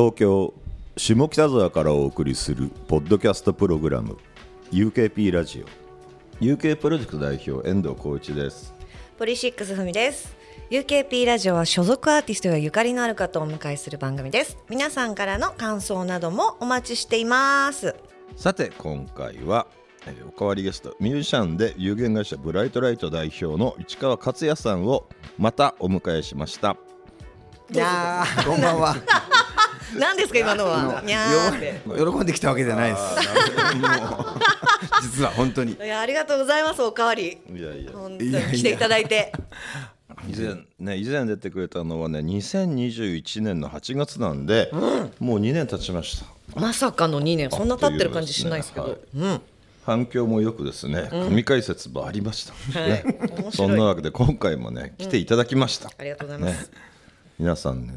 [0.00, 0.54] 東京
[0.96, 4.16] 下北沢からお送りするポッドキャストプログラム
[4.72, 5.62] UKP ラジ
[6.40, 6.42] オ。
[6.42, 8.72] UK プロジェクト代表遠藤浩一です。
[9.18, 10.34] ポリシックスふみです。
[10.70, 14.56] UKP ラジオは所属アーティストやゆかりのある方をお迎えする番組です。
[14.70, 17.94] 皆さんからの感想などもお待ちしています。
[18.36, 19.66] さて今回は
[20.06, 25.06] えーおかわりゲストミュージシャンで有限会社ブライトライト代表の市川克也さんを
[25.36, 26.78] またお迎えしました。
[27.70, 28.96] いやーこんばんは。
[29.98, 31.02] 何ですか今のは。
[31.04, 31.80] にゃーって。
[31.84, 33.02] 喜んできたわけじゃないです。
[35.02, 35.72] 実は本当に。
[35.72, 37.38] いやありがとうございますおかわり。
[37.54, 37.92] いやいや。
[38.52, 39.32] 来ていただいて。
[40.28, 44.70] 以前ね以前出てくれたのはね2021年の8月なんで、
[45.18, 46.26] もう2年経ちました。
[46.60, 48.98] まさかの2年そんな経ってる感じしないですけど、はい。
[49.14, 49.40] うん。
[49.86, 53.02] 反響もよくですね神解説もありました、ね。
[53.50, 56.76] そんなわけで今回もね来ていただきました、ありがとうございます、ね、
[57.38, 57.94] 皆さんね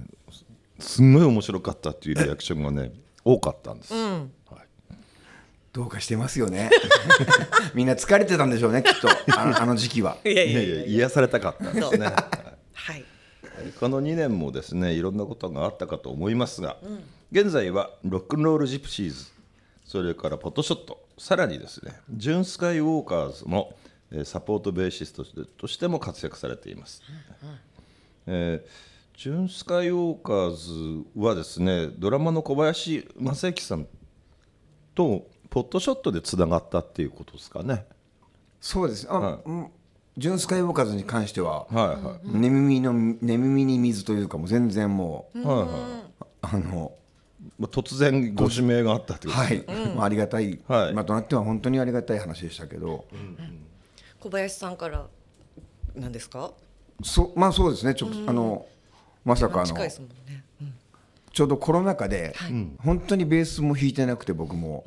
[0.83, 2.91] すんごい面白かったっていうリアクションがね
[3.23, 4.27] 多かったんです、は
[4.91, 4.95] い。
[5.71, 6.69] どうかしてますよね。
[7.73, 9.09] みんな疲れてたんでしょうねきっと。
[9.39, 10.17] あの あの時期は。
[10.23, 10.61] いやいいや。
[10.61, 12.07] いや癒されたかったんですね。
[12.73, 13.05] はい。
[13.79, 16.77] この2年もですねいろんなことがあったかと思いますが、
[17.31, 19.25] 現在はロックンロールジプシーズ
[19.85, 23.73] それからポットショットさらにですねジュン・スカイウォーカーズの
[24.11, 25.23] えーサポートベーシスト
[25.57, 27.01] としても活躍されています、
[28.27, 33.87] えージュン・スカイウォーカーズはですねドラマの小林正幸さん
[34.95, 37.85] とポットショットでつながったっていうことですかね。
[38.59, 39.07] そうです。
[39.09, 39.39] あ、はい。
[39.45, 39.67] うん。
[40.17, 45.67] ジュンスカイウォーカーズに関しては、はいはい、寝耳の寝耳に水というかもう全然もう、はいはい。
[46.41, 46.91] あの
[47.59, 49.63] まあ突然ご指名があったということはい、
[49.95, 50.91] まあありがたい、はい。
[50.91, 53.05] 今となっては本当にありがたい話でしたけど、
[54.19, 55.05] 小林さんから
[55.95, 56.51] 何ですか？
[57.03, 57.93] そうまあそうですね。
[57.95, 58.65] ちょあの
[59.25, 60.43] まさかあの近いですもんね。
[61.31, 62.35] ちょうどコロナ禍で、
[62.79, 64.83] 本当にベースも弾いてなくて僕も、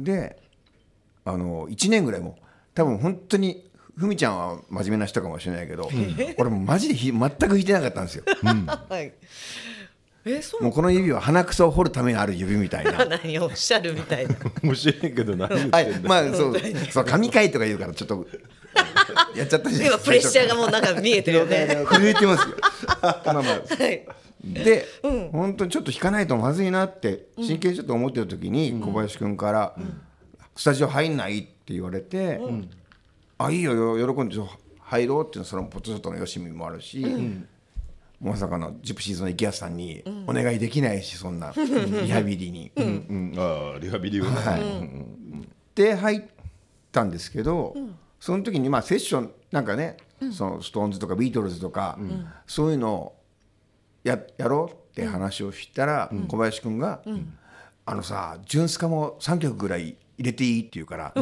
[0.00, 0.40] で
[1.24, 2.38] あの1年ぐらいも
[2.74, 5.90] 多分本当にふみちゃんは真面目な人かもしれないけど、
[6.38, 8.24] 俺もうマジでひ全く弾いてなかったんですよ、
[8.88, 9.12] はい。
[10.26, 13.04] えそうもうこの指は鼻くそを掘るためにある指みたいな。
[13.06, 14.34] 何をおっしゃるみたいな。
[14.62, 15.78] 面白いけど何言ってんだ。
[15.78, 16.00] はい。
[16.00, 16.56] まあそう。
[16.90, 18.26] そう神回とか言うからちょっと
[19.36, 21.84] やっちゃった今プレッシャーがもうなんか見えてるよね。
[21.90, 22.56] 震えてますよ。
[23.02, 24.06] まあまあはい。
[24.44, 24.86] で、
[25.32, 29.76] 本当にちょっと弾かないとまずいなって真剣にちょっと思ってる時に小林君から
[30.54, 32.40] 「スタジオ入んない?」って言われて
[33.38, 37.04] 「あいいよよ喜んでちょっと入ろう」っていうのはそのポットショットのよしみもあるし、
[38.20, 42.70] まさかのジプシーズの池谷さんにお願いできないしそんなリハビリに。
[42.76, 44.62] うん、ああリハビリをね、はい。
[45.74, 46.22] で入っ
[46.92, 47.76] たんですけど、
[48.26, 49.98] その時にまあセッションなんかね、
[50.32, 51.96] そのストーンズとかビートルズとか、
[52.44, 53.16] そういうのを
[54.02, 57.02] ややろうって話をしたら、小林君が、
[57.84, 61.14] あのさジュンスカも3曲ぐらい入れていい?」って言うから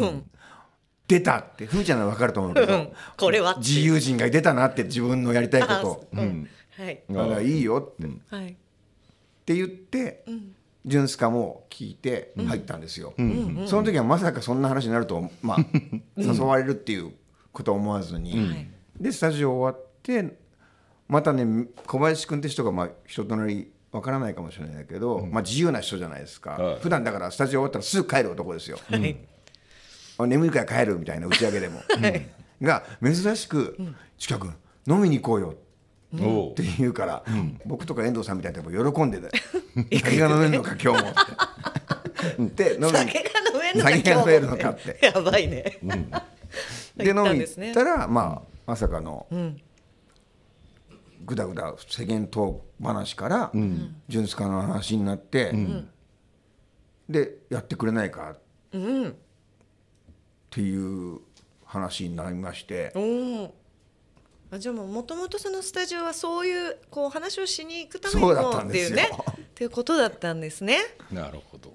[1.06, 5.88] 「出た!」ってふみちゃんなら分かると思うけど、これは自由人が出たなって自分のやりたいこと。
[5.88, 6.08] を。
[6.14, 6.48] うん。
[6.78, 7.02] はい。
[7.10, 8.56] だからいいよって,、っはい。
[9.44, 10.40] て言って、ジュ
[10.86, 13.14] ンスカも聞いて入ったんですよ、
[13.66, 15.58] その時はまさかそんな話になると、まあ、
[16.16, 17.12] 誘われるっていう
[17.52, 18.68] ことは思わずに、
[19.00, 20.36] でスタジオ終わって
[21.08, 26.78] またね小林君って人がまあ人となりわからないかもしれないけど、まあ、自由な人じゃないですか、はい。
[26.80, 29.16] 普段だからスタジオ終わったらすぐ帰る男ですよ、はい
[30.16, 31.80] あ眠いから帰るみたいな打ち上げでも、
[32.62, 33.76] が珍しく
[34.16, 34.46] 「近く
[34.86, 35.56] 飲みに行こうよ」
[36.14, 37.24] って言うから、
[37.66, 39.28] 僕とか遠藤さんみたいな人も喜んでて
[39.92, 41.10] 「酒が飲めるのか今日も」
[42.46, 42.64] って。
[42.64, 42.92] で飲みに。
[43.82, 44.98] 酒が飲めるのかって。
[45.02, 45.78] やばいね。
[46.96, 47.66] で飲みに行ったんですね。
[47.68, 49.26] 行ったら、まあまさかの、
[51.24, 55.52] ぐだぐだ世間トーク話から、ジュンスカの話になって、
[57.08, 58.32] でやってくれないか。
[58.32, 58.36] っ
[60.50, 61.20] ていう
[61.64, 62.92] 話になりまして、
[64.54, 68.98] あじゃあもともとそのスタジオはそういうこう話をしに行くためにもんですよ。
[68.98, 69.10] っていうね。
[69.36, 70.78] っていうことだったんですね。
[71.10, 71.72] なるほど、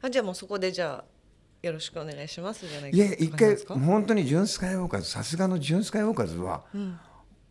[0.00, 6.64] あじゃあもうそこでじゃあよろしくお願いしますじゃないいや一回本当にジュンスカイウォーカーズさすがのジュンスカイウォーカーズは、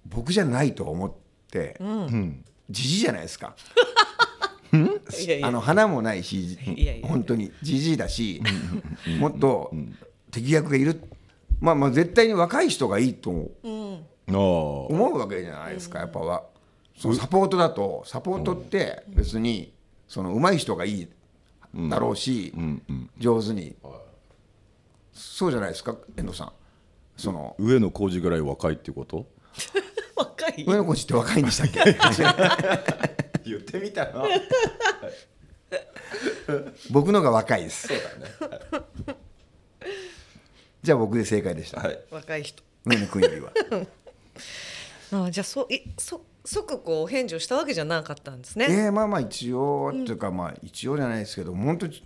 [0.06, 1.14] 僕じゃないと思っ
[1.52, 1.80] て、
[2.70, 3.56] じじいじゃないですか。
[5.44, 6.58] あの花もないし
[7.04, 8.42] 本当にじじいだし
[9.20, 9.72] もっと
[10.32, 11.00] 敵役がいる
[11.62, 13.50] まあまあ絶対に若い人がいいと思う。
[14.34, 16.44] 思うわけじゃないですかやっぱは。
[16.98, 18.04] そのサポートだと。
[18.06, 19.72] サポートって別に
[20.08, 21.10] その上手い人がいい
[21.90, 22.54] だろうし
[23.18, 23.76] 上手に。
[25.14, 26.52] そうじゃないですか遠藤さん。
[27.18, 29.26] その上野浩二ぐらい若いっていうこと？
[30.16, 30.66] 若い？
[30.66, 33.44] 上野コーチって若いんでしたっけ？
[33.46, 34.26] 言ってみたの
[36.92, 37.88] 僕のが若いです。
[37.88, 37.98] そう
[38.72, 38.86] だね
[40.84, 42.00] じゃあ僕で正解でした、はい。
[42.10, 42.64] 若い人。
[42.86, 43.52] 上野君よりは。
[45.26, 48.66] あじゃあそいそ即こう返事をしたわけじゃなかったんですね。
[48.70, 52.04] えー、まあまあ一応、っていうかまあ一応じゃないですけど本当に、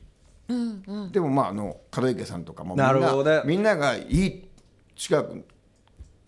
[1.11, 3.43] でもまああの門池さんとかもみんなるほどね。
[3.45, 4.47] みんながいい
[4.95, 5.41] 近くっ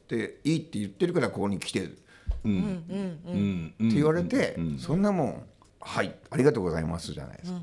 [0.08, 1.98] ていいって言ってるからここに来てる。
[2.46, 3.74] うん。
[3.76, 5.44] って言われて、そんなもん
[5.82, 7.62] はいありがとうございますじゃないですか、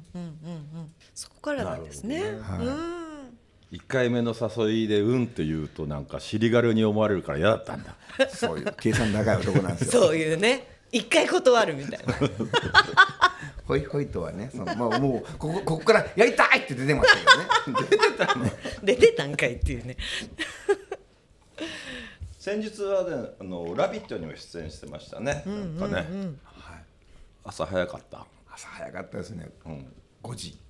[1.15, 2.21] そこからなんですね。
[2.21, 3.04] うん
[3.75, 7.97] 1回目の誘いで「うん」って言うとなんか尻軽に思われるから嫌だったんだ。
[8.29, 10.03] そういう計算高い男なんですよ。
[10.03, 10.69] そういうね。
[10.93, 12.15] 一回断るみたいな。
[13.67, 17.19] ホイホイとはねその、まあ、もうここここからやりたいって出てました
[17.67, 17.89] けどね。
[17.91, 18.51] 出てたの。
[18.85, 19.97] 出てたんかいっていうね。
[22.39, 25.53] 先日はね「あのラビット!」にも出演してましたね、な
[25.89, 26.07] んかね、
[27.43, 28.27] 朝早かった。
[28.53, 29.87] 朝早かったですね、ん
[30.23, 30.59] 5時うん。
[30.59, 30.64] うん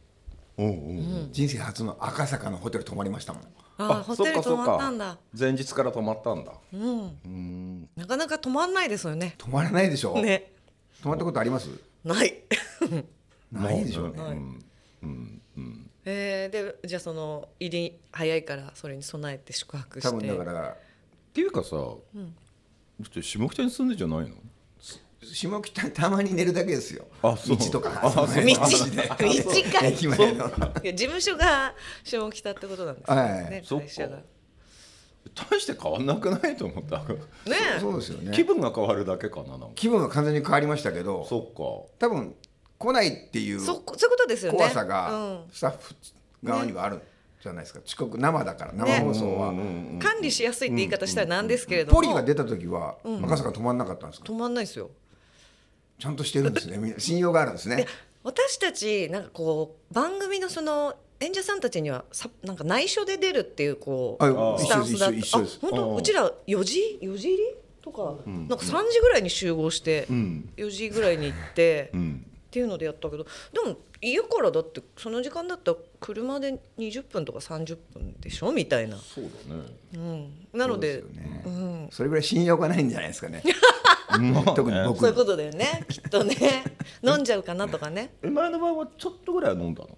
[0.57, 3.43] 人生初の赤坂のホテル泊まりましたもん。
[3.77, 5.19] ああホテル泊まったんだ。
[5.39, 6.53] 前日から泊まったんだ。
[7.97, 9.35] なかなか泊まんないですよね。
[9.39, 10.53] 泊まらないでしょ、ね。
[11.03, 11.69] 泊まったことあります？
[12.05, 12.35] ない。
[13.51, 14.39] ないでしょうね、はい。
[16.05, 20.09] えー、でじゃあその入り早いからそれに備えて宿泊して。
[20.09, 20.69] 多分だから。
[20.71, 20.77] っ
[21.33, 21.83] ていうかさ、だ
[23.07, 24.37] って下北に住んでんじゃないの？
[25.33, 27.07] 下北たまに寝るだけですよ。
[27.23, 27.57] あそう。
[27.57, 28.01] 道とか。
[28.03, 28.27] あそう。
[28.29, 28.43] 道道
[29.09, 29.87] か。
[29.87, 29.89] い。
[29.93, 30.47] 駅前の。
[30.83, 33.25] いや事務所が下北ってことなんですよは
[33.87, 34.25] い
[35.35, 37.03] 大して変わんなくないと思った。
[37.47, 37.81] え。
[37.81, 38.33] そうですよね。
[38.35, 41.99] 気分が変わるだけかな気分が完全に変わりましたけどそっか。
[41.99, 42.35] 多分
[42.79, 44.59] 来ないっていうそそういうことですよね。
[44.59, 45.45] 怖さうがん。
[45.51, 45.95] スタッフ
[46.43, 47.01] 側にはある
[47.45, 47.81] じゃないですか。
[47.85, 49.53] 遅刻生だから生放送は、
[50.01, 54.91] 管理しやすいって言い方したらなんですけれども、ポリが出た時は赤坂止まんなかったんですか、止まんないですよ。
[55.99, 56.77] ちゃんとしてるんですね。
[56.77, 57.77] みんな信用があるんですね。
[57.77, 57.87] で
[58.23, 65.39] 私たちなんかこう番組のその演者さんたちにはさなんか内緒で出るっていうこうあスタンスだった。
[65.39, 65.93] あ本当？
[65.95, 67.43] あうちら4時？4時入り？
[67.83, 72.25] とか、なんか3時ぐらいに集合して、4時ぐらいに行って、ん。
[72.47, 78.53] っていうのでやったけどでも家からだってその時間だったら車で20分とか30分でしょ？
[78.53, 79.63] みたいな、そうだね。
[79.95, 81.43] うん、なのでね。
[81.45, 83.43] うん、それぐらい信用がないんじゃないですかね
[84.55, 85.85] 特に僕そういうことだよね。
[85.89, 86.37] きっとね。
[87.03, 88.15] 飲んじゃうかなとかね。
[88.23, 89.89] え前の場合はちょっとぐらいは飲んだの？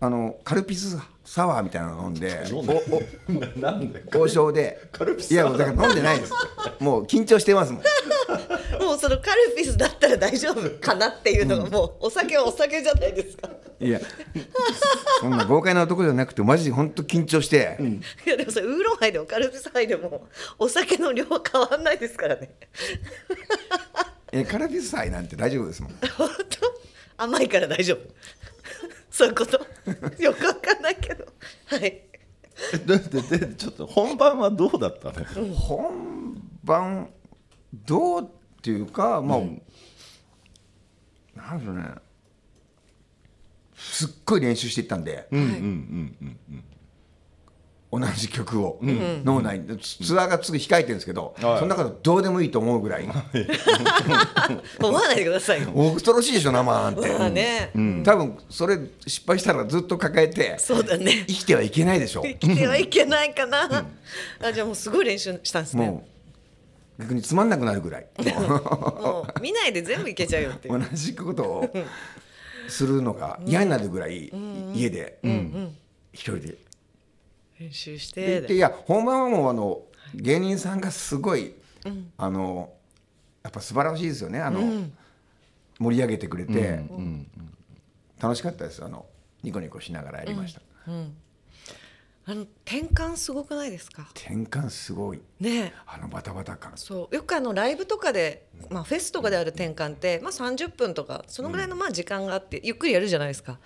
[0.00, 2.42] あのカルピスサワーみたいなの飲んで
[3.56, 4.02] なんで。
[4.14, 4.88] お王将で。
[4.92, 6.32] カルピスいやだから飲んでないです。
[6.80, 7.82] もう緊張してますもん
[8.78, 13.48] もうそのカルピスだったら大丈夫かなっていうのがもうお酒はお酒じゃないですか。
[13.80, 14.00] いや
[15.20, 17.76] そんな豪快な男じゃなくてマジで本当緊張して、
[18.26, 20.28] いやでもそれウーロンハイでもカルピスハイでも
[20.58, 22.54] お酒の量は変わんないですからね。
[24.32, 27.24] えカルピス祭なんて大丈夫ですもん本当？
[27.24, 27.98] 甘いから大丈夫。
[29.10, 29.60] そういうこと？
[30.22, 31.26] よくわかんないけど。
[31.66, 31.82] はい。
[31.82, 37.10] えだってでちょっと本番はどうだったの、本番
[37.72, 38.30] どう
[38.64, 39.38] っていうかまあ、
[41.38, 41.84] なんでしょうね。
[43.76, 45.28] すっごい練習していったんで、
[47.92, 49.58] 同じ曲を、脳内。
[49.58, 51.58] にツアーが次控えてるんですけど、はい。
[51.58, 53.04] その中でどうでもいいと思うぐらい。
[54.80, 55.68] 思わないでくださいよ。
[55.92, 57.70] 恐ろしいでしょ生なんて、まあね、
[58.02, 61.26] 多分それ失敗したらずっと抱えてそうだね。
[61.26, 61.34] 生。
[61.34, 62.22] きてはいけないでしょ。
[62.26, 63.84] 生きてはいけないかな。
[64.40, 66.13] あじゃあもうすごい練習したんですね。
[66.98, 68.06] 逆につまんなくなるぐらい。
[68.38, 70.78] もう見ないで全部いけちゃうよって同。
[70.92, 71.70] じことを
[72.68, 74.32] するのが嫌になるぐらい
[74.74, 75.18] 家で
[76.12, 76.58] 一人で。
[77.58, 78.48] 練習しでて。
[78.48, 79.82] でいや本番はもうあの
[80.14, 81.54] 芸人さんがすごい
[82.16, 82.72] あの
[83.42, 84.40] やっぱ素晴らしいですよね。
[84.40, 84.60] あの
[85.78, 86.84] 盛り上げてくれて。
[88.20, 88.82] 楽しかったです。
[88.82, 89.06] あの
[89.42, 90.62] ニコニコしながらやりました
[92.26, 94.08] あの転換すごくないですか？
[94.14, 95.20] 転換すごい。
[95.40, 95.74] ね。
[95.86, 96.72] あのバタバタ感。
[96.76, 97.14] そう。
[97.14, 103.58] よくあのライブとかで、まあ、フェスとかである転換って、まあ、30分とかそのぐらいのまあ時間があってゆっくりやるじゃないですか。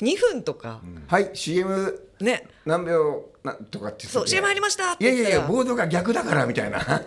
[0.00, 2.48] 2分とか、はい CM ね。
[2.66, 6.78] 何秒なとかって言っててそう CM 入りましたっいやいやいて言ったらやボードが逆だからみたいな。
[6.80, 6.98] ブワ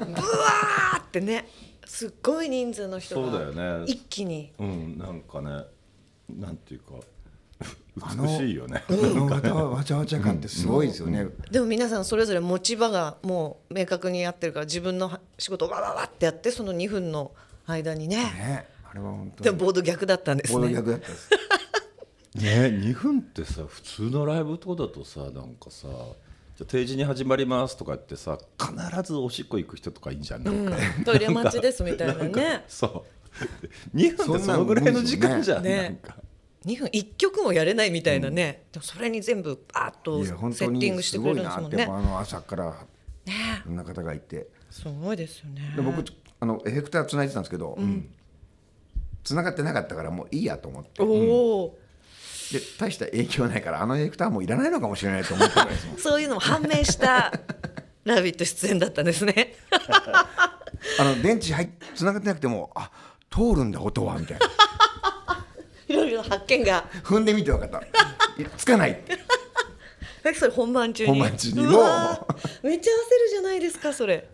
[0.96, 1.48] ーってね。
[1.86, 3.86] すっごい人数の人そうだがよね。
[3.86, 4.52] 一気に。
[4.58, 5.66] うんなんかね
[6.30, 6.94] なんていうか
[7.96, 8.84] 美しいよね、
[9.30, 17.32] わちゃわちゃわちゃ感ってすごいですよね、でも皆さんそれぞれ持ち場がもう明確にやってるから自分の仕事をわわわってやってその2分の
[17.68, 18.18] 間にね。
[18.18, 19.44] ねあれは本当に。
[19.46, 21.30] でもボード逆だったんですボードね逆だったです。
[22.36, 28.74] ね2分ってさ普通のライブとかだとさなんかさじゃあ定時に始まりますとか言ってさ必
[29.04, 32.66] ずおしっこ行く人とかいいんじゃんなんか、トイレ待ちですみたいなね。
[32.68, 33.04] そう。
[33.96, 35.82] 2分ってそのぐらいの時間じゃん、ね。
[35.84, 36.16] なんか
[36.66, 41.84] 2分1曲もやれないみたいなね、でもそれに全部バーッといセッティングしてくれるんですもんね。
[41.84, 42.66] すごいなってあの朝から
[43.26, 43.34] ね。
[43.64, 44.48] そんな方がいて。
[44.72, 45.74] すごいですよね。
[45.76, 46.04] で僕
[46.40, 47.78] あのエフェクターつないでたんですけど、
[49.24, 51.02] つながってなかったからもういいやと思って。
[51.02, 51.78] おお
[52.52, 57.32] で大した影響ないからあのエフェクターもういらないのかもしれないと思ってたんですもんー、 そういうのも判明した
[58.06, 59.56] 「ラビット!」出演だったんですね。
[61.00, 61.54] あの電池
[61.96, 62.92] つながってなくてもあ
[63.32, 64.46] 通るんだ音はみたいな
[65.88, 66.86] いろいろ発見が。
[67.04, 67.80] 踏んでみて分かった。
[68.42, 69.02] いつかない。
[70.24, 71.12] えそれ本番中に？
[71.12, 71.72] 本番中にうも
[72.64, 74.28] めっちゃ焦るじゃないですかそれ、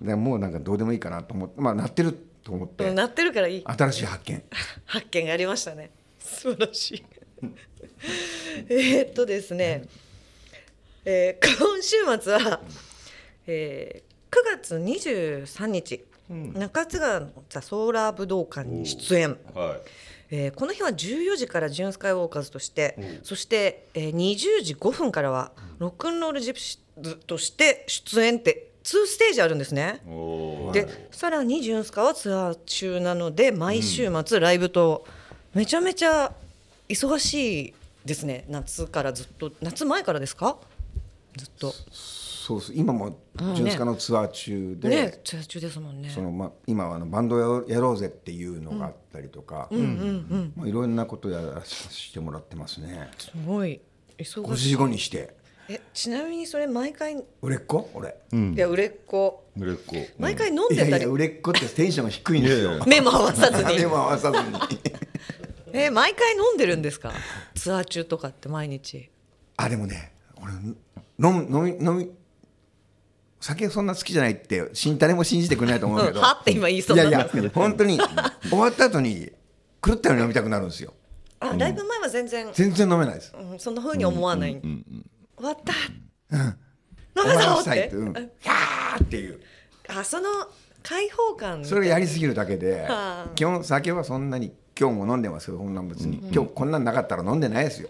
[0.00, 1.60] でもうなんかどうでもいいかなと思って。
[1.60, 2.88] まあ鳴ってると思って。
[2.88, 3.64] うんなってるからいい。
[3.66, 4.42] 新しい発見。
[4.86, 5.90] 発見がありましたね。
[6.18, 7.04] 素晴らしい。
[8.68, 9.84] えーっとですね、
[11.04, 12.60] えー今週末は、
[13.46, 16.04] えー9月23日、
[16.54, 19.80] 中津川のザソーラー武道館に出演、はい
[20.30, 30.00] えーこの日は14時からジュンスカイウォーカーズとして、そして、えー20時5分からはロックンロールジプシーズとして出演って2ステージあるんですね。
[30.72, 35.04] でさらにジュンスカはツアー中なので毎週末ライブと
[35.54, 36.32] めちゃめちゃ
[36.88, 38.44] 忙しいですね。
[38.48, 39.50] 夏からずっと。
[39.60, 40.56] 夏前からですか？
[41.36, 41.74] ずっと
[42.50, 43.06] そうです今も
[43.38, 45.20] うんねジュンスカのツアー中で、ね。
[45.22, 46.10] ツアー中ですもんね。
[46.10, 49.68] そのまあ、今はあのバンドややろうぜっていうのがあったりとか、
[50.56, 53.08] まあ、いろんなことやらせてもらってますね。
[53.18, 53.80] すごい。
[54.18, 54.68] 忙5しい。
[54.70, 55.34] 時後にして。
[55.68, 57.88] えちなみにそれ毎回い売れっ子？
[57.94, 58.16] 俺、
[58.56, 59.44] や売れっ子。
[59.56, 59.94] 売れっ子。
[60.18, 60.88] 毎回飲んでたり。
[60.88, 62.84] いやいや売れっ子ってテンションが低いんですよ。
[62.86, 63.78] 目も合わさずに。
[63.78, 64.80] 目も合わさずに。
[65.72, 67.12] え毎回飲んでるんですか？
[67.54, 69.08] ツアー中とかって毎日。
[69.56, 70.76] あでもね俺飲
[71.18, 72.10] む飲み飲み
[73.40, 77.98] 酒そんな好きじゃないってしん誰も信じてくれないと思うけど、う んはって今言いそうなんいやですいや 本当に
[78.48, 79.32] 終わった後に
[79.84, 80.94] 狂ったように飲みたくなるんですよ。
[81.40, 83.32] あライブ前は全然、全然飲めないです。
[83.34, 84.84] うんそんな風に思わない、終
[85.38, 85.72] わった、
[86.36, 86.54] 飲
[87.14, 88.20] 終むぞってて、うん、ー
[89.02, 89.40] っていう。
[89.88, 90.28] あその
[90.82, 93.28] 開放感それがやりすぎるだけで はあ。
[93.34, 97.88] 基本酒はそんなに今日も飲んでますけどこんなん別に、今日こんなんなかったら飲んでないですよ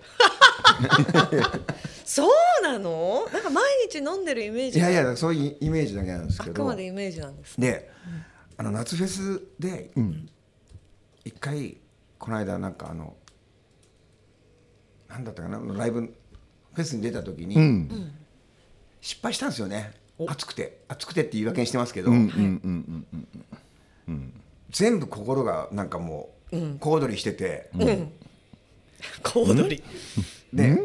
[2.11, 3.29] そうなの？
[3.33, 7.89] なんか毎日飲んでるイメーいジがやいやそういうイメージだけなんですあくけどまでイメージなんですで
[8.57, 9.93] あの夏フェスで
[11.25, 11.77] 一回
[12.19, 13.15] この間なんかあの
[15.09, 15.61] なんだったかな？
[15.75, 18.13] ライブフェスに出た時に、うん。
[19.01, 19.93] 失敗したんですよね。
[20.27, 20.83] 暑くて。
[20.89, 23.07] 暑くてって言い訳にしてますけど、うんうん
[24.07, 24.33] うん
[24.71, 27.71] 全部心がなんかもう小躍りしてて、
[29.25, 29.83] 小躍り。
[30.53, 30.79] で、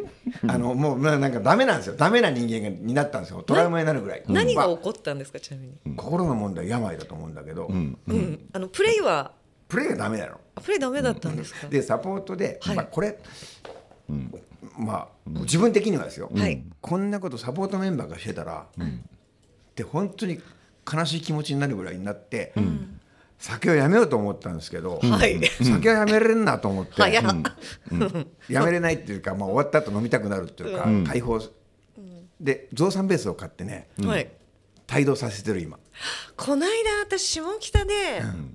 [0.47, 1.95] あのもうななんかダメなんですよ。
[1.95, 3.43] ダメな人間がになったんですよ。
[3.43, 7.97] トラウマになるぐらい、何がま起こったんですかちなみに、あ心の問題病だと思うんだけど、うん。
[8.53, 9.33] あのプレイは？
[9.67, 10.39] プレーがダメなの。
[10.55, 12.75] あプレイダメだったんですか、でサポートで、はい。
[12.75, 13.19] まあ、これ、
[14.77, 15.07] まあ
[15.41, 16.63] 自分的にはですよ、はい。
[16.81, 18.67] こんなことサポートメンバーがしてたら、
[19.75, 20.39] で本当に
[20.91, 22.53] 悲しい気持ちになるぐらいになって、
[23.45, 25.39] 酒をやめようと思ったんですけど、はい。
[25.63, 27.23] 酒はやめれんなと思って、早っ、
[28.49, 31.39] やめれないっていうか、まあ、終わった後飲みたくなるっていうか、解放。
[32.39, 34.27] でゾウさんベースを買ってねはい。
[34.91, 35.77] 帯同させてる今。
[36.35, 36.71] この間
[37.03, 37.93] 私下北で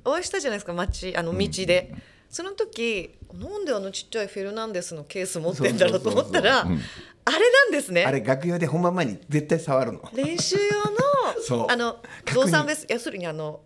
[0.04, 1.94] お会いしたじゃないですか街あの道で、
[2.28, 8.04] その時なんであのちっちゃいフェルナンデスのケース持ってんだろうと思ったらあれなんですね。
[8.04, 10.02] あれ楽屋で本番前に絶対触るの。
[10.14, 12.42] 練習用の あの確認。
[12.42, 13.60] 動産ベース要するにあの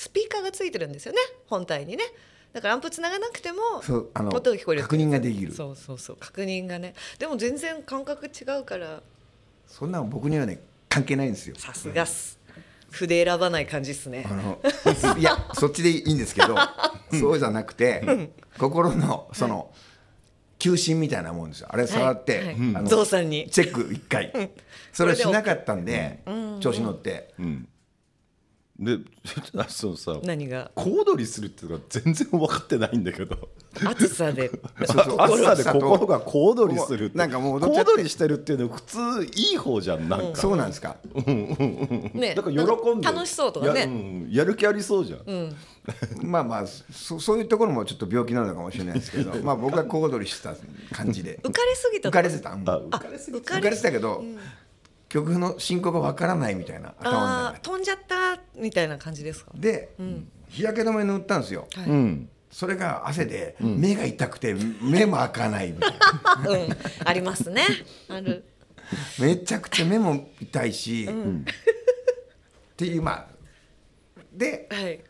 [0.00, 1.18] スピーカーがついてるんですよね。
[1.46, 2.04] 本体にね。
[2.54, 5.52] だからアンプつながなくてもそうあの音が聞こえる確認ができる。
[5.52, 6.16] そうそうそう。
[6.18, 6.94] 確認がね。
[7.18, 9.02] でも全然感覚違うから。
[9.66, 11.54] そんなの僕にはね関係ないんですよ。
[11.58, 12.38] さすがっす。
[12.90, 14.26] 筆選ばない感じっすね。
[14.26, 14.58] あの
[15.18, 16.56] いやそっちでいいんですけど
[17.12, 19.70] そうじゃなくて心のその
[20.58, 21.68] 休心みたいなもんですよ。
[21.70, 22.54] あれ触って、はいはい。
[22.54, 23.50] あのゾウさんに。
[23.50, 24.50] チェック一回。
[24.94, 26.20] それをしなかったんで
[26.60, 27.34] 調子乗って
[28.80, 28.96] で
[29.58, 30.18] あそうさ。
[30.24, 30.70] 何が？
[30.74, 33.36] 小躍りするっていうのが全然分かってないんだけど。
[33.84, 34.50] 暑さで。
[34.86, 37.18] そうそう朝で心が小躍りするって。
[37.18, 38.98] なんかもう小躍りしてるっていうのは普通
[39.38, 40.96] いい方じゃんなんか、そうなんですか？
[41.14, 42.34] ね。
[42.34, 43.80] だから喜んで楽しそうとかね。
[43.80, 45.54] や,、うん、やる気ありそうじゃん、
[46.22, 50.54] まあまあそそういうところもちょっと病気なのかもしれないですけど まあ僕は小躍りした
[50.90, 51.38] 感じで。
[51.42, 52.52] 浮かれすぎた浮かれてた。
[52.52, 52.66] うん。
[52.66, 54.24] あ浮浮かれすぎ浮かれかれてたけど
[55.10, 59.50] 曲の進行がわからないみたいな頭の中あー飛んじゃったみたいな感じですか？
[59.54, 59.90] で
[60.48, 61.68] 日焼け止め塗ったんですよ。
[61.74, 61.86] はい。
[61.86, 62.28] うん。
[62.50, 65.94] それが汗で目が痛くて目も開かないみたい
[66.44, 66.50] な。
[66.50, 66.68] うん。
[67.04, 67.62] ありますね。
[68.08, 68.44] ある。
[69.20, 71.14] めちゃくちゃ目も痛いしっ
[72.76, 73.26] ていうまあ
[74.32, 75.00] ではい。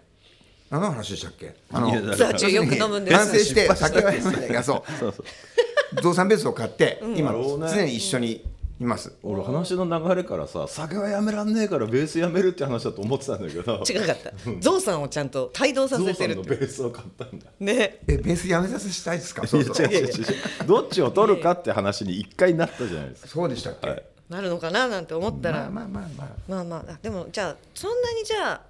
[0.71, 1.54] 何の話でしたっけ？
[1.73, 3.16] あのいやだツアー中よく飲むんです。
[3.16, 4.92] 反省して 酒はやめないがそう。
[4.99, 6.02] そうそう。
[6.02, 8.45] ゾウさんベースを買って、今常に一緒に
[8.80, 13.84] います、俺話の流れからさ酒はやめらんねえからベースやめるって話だと思ってたんだけど。
[13.87, 14.32] 違かった。
[14.60, 17.46] ゾウさんをちゃんと帯同さゾウさんのせてるってベースを買ったんだ。
[17.60, 17.99] ね。
[18.06, 19.44] えベースやめさせたいですか？
[19.44, 19.87] いそうそう。
[19.87, 20.25] や違う違う違う。
[20.66, 23.28] どっちを取るかって話に一回なったじゃないですか。
[23.28, 24.04] そうでしたっけ、はい。
[24.30, 26.28] なるのかななんて思ったら、まあまあまあまあ。
[26.49, 26.92] まあまあ。
[26.92, 28.62] あでもじゃあそんなにじゃあ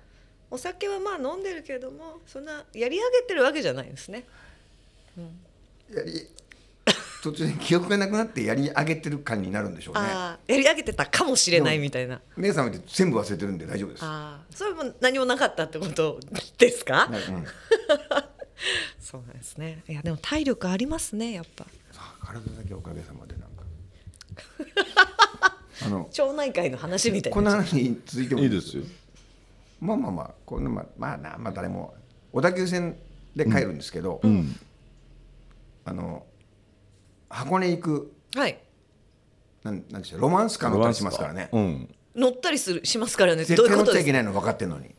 [0.51, 4.27] お酒はまあ飲んでるけれどもそんなやり上げてるわけじゃないですね。
[5.95, 6.27] やり
[7.23, 10.01] 途中で記憶がなくなってやり上げてる感になるんでしょうね。
[10.01, 12.21] やり上げてたかもしれないみたいな。
[12.39, 14.05] 姉さんって全部忘れてるんで大丈夫です。
[14.05, 16.19] ああそれも何もなかったってこと
[16.59, 17.45] ですか、はいうん。
[19.01, 19.85] そうなんですね。
[19.89, 21.67] いやでも体力ありますねやっぱ。
[22.25, 23.65] 体だけおかげさまでなんか。
[25.83, 28.41] あの町内会の話みたいこんなな話に続いても。
[28.41, 28.85] いいですよ。
[29.81, 31.95] まあまあまあこんなまあまあなまあ誰も
[32.33, 32.97] 小田急線
[33.37, 34.21] で帰るんですけど、
[35.85, 36.27] あの
[37.31, 38.59] 箱根行くはい。
[39.63, 41.49] なんなんでしょうロマンスカー乗ったりしますからね。
[41.53, 41.95] うん。
[42.17, 43.45] 乗ったりするしますからね。
[43.45, 43.93] 絶どういうことですか？
[43.93, 44.91] 対乗っちゃいけないの分かってんのに。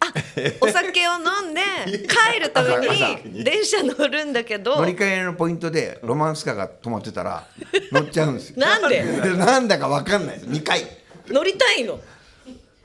[0.62, 1.62] お酒を飲んで
[2.08, 4.78] 帰るため朝に電車乗るんだけど。
[4.78, 7.46] 乗り換えのポイントでロマンスカーが止まってたら
[7.92, 8.56] 乗っちゃうんですよ。
[8.58, 9.04] なんで？
[9.36, 10.46] なんだか分かんないです。
[10.48, 10.82] 2回。
[11.28, 12.00] 乗りたいの？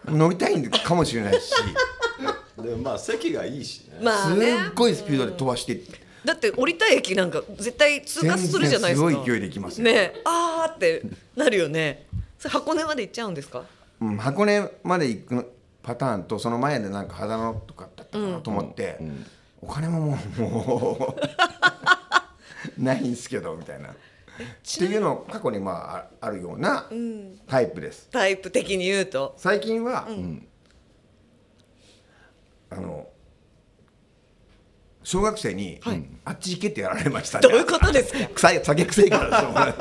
[0.06, 1.52] 乗りたいんかもしれないし。
[2.58, 3.98] でもまあ席がいいしね。
[4.02, 4.46] まあね。
[4.64, 5.80] すっごいスピードで飛ばして
[6.26, 9.08] だって降りたい駅なんか絶対通過するじゃないですか。
[9.10, 9.84] すごい勢いで行きますよ。
[9.84, 9.92] ね。
[9.92, 11.02] えあーって
[11.36, 12.06] なるよね。
[12.38, 13.62] それ箱根まで行っちゃうんですか？
[14.00, 15.52] うん、箱根まで行く
[15.82, 18.98] パターンとその前でなんか秦野とかだったかなと思って、
[19.62, 21.16] お金ももうも
[22.76, 23.90] う ないんですけどみたいな。
[23.90, 23.92] っ
[24.78, 25.72] ていうの過去にま
[26.20, 26.86] あああるような
[27.46, 28.08] タイプです。
[28.10, 29.34] タイプ的に言うと。
[29.38, 30.06] 最近は、
[32.68, 33.06] あの
[35.08, 35.80] 小学生に、
[36.24, 37.48] あっち行けってやられましたね。
[37.48, 38.26] どういうことですか？
[38.34, 39.74] 臭い酒臭いからでしょうがない。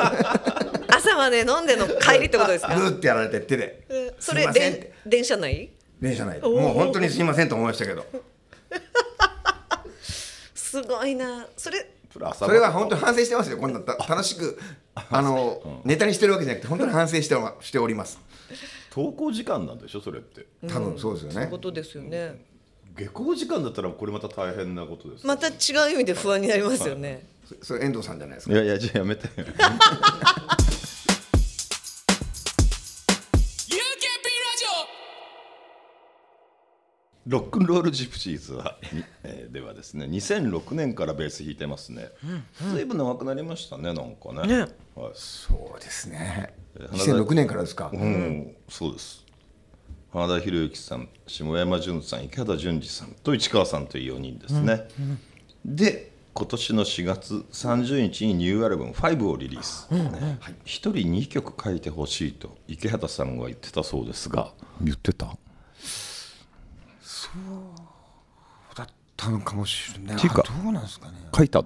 [0.95, 2.75] 朝まで飲んでの帰りってことですか？
[2.75, 4.13] グーってやられて手で。
[4.19, 4.73] それすいません。
[4.73, 5.71] ってで電車内？
[5.99, 6.39] 電車内。
[6.39, 8.05] でもう本当にすいませんと思いましたけど。
[10.53, 11.47] すごいな。
[11.57, 11.89] それ
[12.37, 13.57] それは本当に反省してますよ。
[13.57, 14.59] こんなた楽しく
[14.93, 18.19] あの、ネタにしてるわけじゃなくて本当に反省しておしております。
[18.95, 20.01] 登校時間なんでしょ？
[20.01, 20.45] それって。
[20.67, 21.33] 多分そうですよね。
[21.33, 21.57] そういうこ。
[21.57, 22.45] とですよね
[22.97, 25.55] 下校時間だったらこれまた大変なことですまた違う
[25.91, 27.25] 意味で不安になりますよね。
[27.61, 28.55] そそれ遠藤さんじゃないですか？
[28.55, 29.59] いやいやじゃあやめて be ラジ
[37.27, 42.09] オロックンロールジプシーズは、にえーではですね2006年からベース弾いてますね、
[42.71, 44.47] ずいぶん長くなりましたねなんかね。
[44.47, 44.59] ね。
[44.95, 45.11] はい。
[45.15, 46.53] そうですね。
[46.79, 47.89] え2006年からですか？
[47.93, 49.24] うん、そうです
[50.15, 54.87] 花田博之さん下山淳さん池畑淳二さんと市川さんという4人ですね、
[55.65, 60.39] で今年の4月30日にニューアルバム「5」をリリース、ね。
[60.41, 64.53] 1人2曲書いてほしいと池畑さんが言ってたそうですが。
[64.79, 65.25] 言ってた？
[68.73, 70.17] だったのかもしれない。
[70.17, 71.17] ていうかあどうなんですかね。
[71.35, 71.65] 書いたの？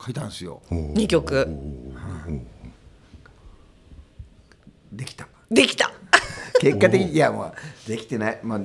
[0.00, 0.62] 書いたんですよ。
[0.70, 1.48] 2曲。
[4.92, 5.26] できた。
[5.50, 5.92] できた
[6.60, 7.54] 結果的にいやまあ
[7.86, 8.40] できてない。
[8.42, 8.60] まあ、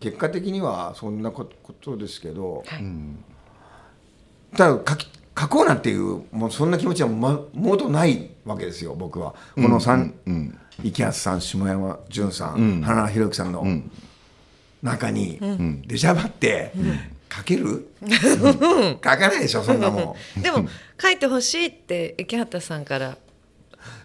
[0.00, 1.48] 結果的にはそんなこ
[1.80, 2.64] とですけど。
[4.56, 5.06] ただ書き
[5.38, 9.34] 書こうなんていうもうそんな気持ちはまもとないわけですよ僕は。
[9.54, 10.12] この三、
[10.82, 13.64] 池安さん下山淳さん、花田裕之さんの
[14.82, 15.38] 中に
[15.86, 16.72] 出しゃばって
[17.32, 20.42] 書ける、書かないでしょそんなもん。
[20.42, 20.66] でも
[21.00, 23.16] 書いてほしいって池畑さんから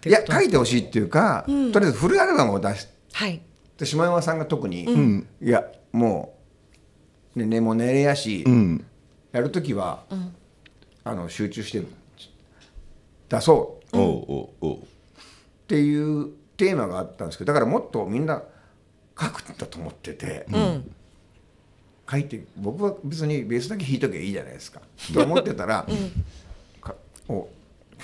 [0.05, 3.41] いや書いてほしいっていうか、とりあえずフルアルバムを出しはい。
[3.77, 6.35] て下山さんが特に、いやも
[7.35, 8.45] う、ね、寝も寝れやし、
[9.31, 10.03] やる時は、
[11.03, 11.83] あの集中して
[13.29, 13.97] 出そう。
[13.97, 14.77] おうおうおう。
[14.77, 14.81] っ
[15.67, 18.43] ていうテーマがあったんですけどだからもっとみんな
[19.19, 20.45] 書くんだと思ってて、
[22.09, 24.81] 書いて僕は別にベースだけ弾いときゃいいじゃないですか、
[25.13, 25.87] と思ってたら、
[26.81, 26.95] か
[27.27, 27.47] お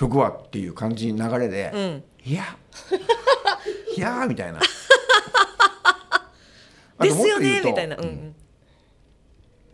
[0.00, 2.56] 曲はっていう感じに流れで、いや。
[3.94, 4.58] いやーみたいな。
[6.96, 8.04] あ ですよともっと言うとねみたいな、うん。
[8.04, 8.34] うん、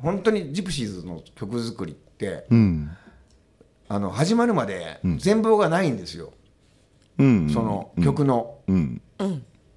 [0.00, 2.90] 本当にジプシーズの曲作りって、うん。
[3.88, 6.32] あの始まるまで全貌がないんですよ、
[7.18, 7.48] うん。
[7.48, 8.58] その曲の。
[8.66, 9.00] うん。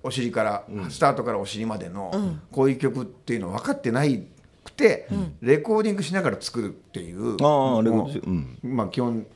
[0.01, 4.25] お尻から、スタートからお尻までの、こういう曲っていうの分かってない
[4.63, 5.07] くて、
[5.41, 9.27] レコーディングしながら作るっていうああレコーもディングうまあ基本、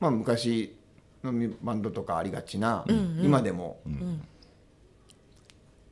[0.00, 0.74] まあ、昔
[1.24, 2.84] のバンドとかありがちな、
[3.22, 3.80] 今でも、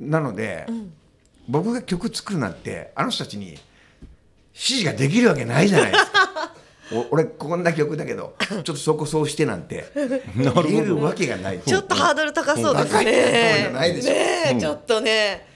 [0.00, 0.66] なので、
[1.48, 3.58] 僕が曲作るなんてあの人たちに
[4.52, 6.54] 示ができるわけないじゃないですか。
[6.92, 11.60] お俺こんな曲だけどちょっとそこそうしてなんて 言えるわけがない。
[11.60, 14.12] ちょっとハードル高そうです高いそうじねゃないでしょ。
[14.12, 15.46] ねえちょっとね。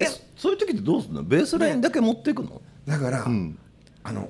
[0.00, 1.22] いやそういう時ってどうするの？
[1.22, 3.28] ベースラインだけ持っていくの、だから、あ
[4.12, 4.28] の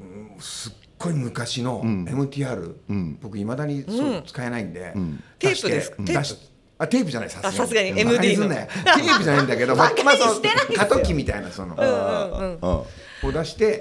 [0.00, 2.74] うんすっごい昔の MTR、
[3.20, 4.92] 僕いまだにそう使えないんで、
[5.38, 5.90] テープです。
[5.90, 6.36] か出し
[6.78, 10.78] あテープじゃないさあさすがに MD すんなよテープじゃないんだけど バカにまあそのしてないですよ。
[10.78, 13.80] 過渡期みたいなその、うんを出して、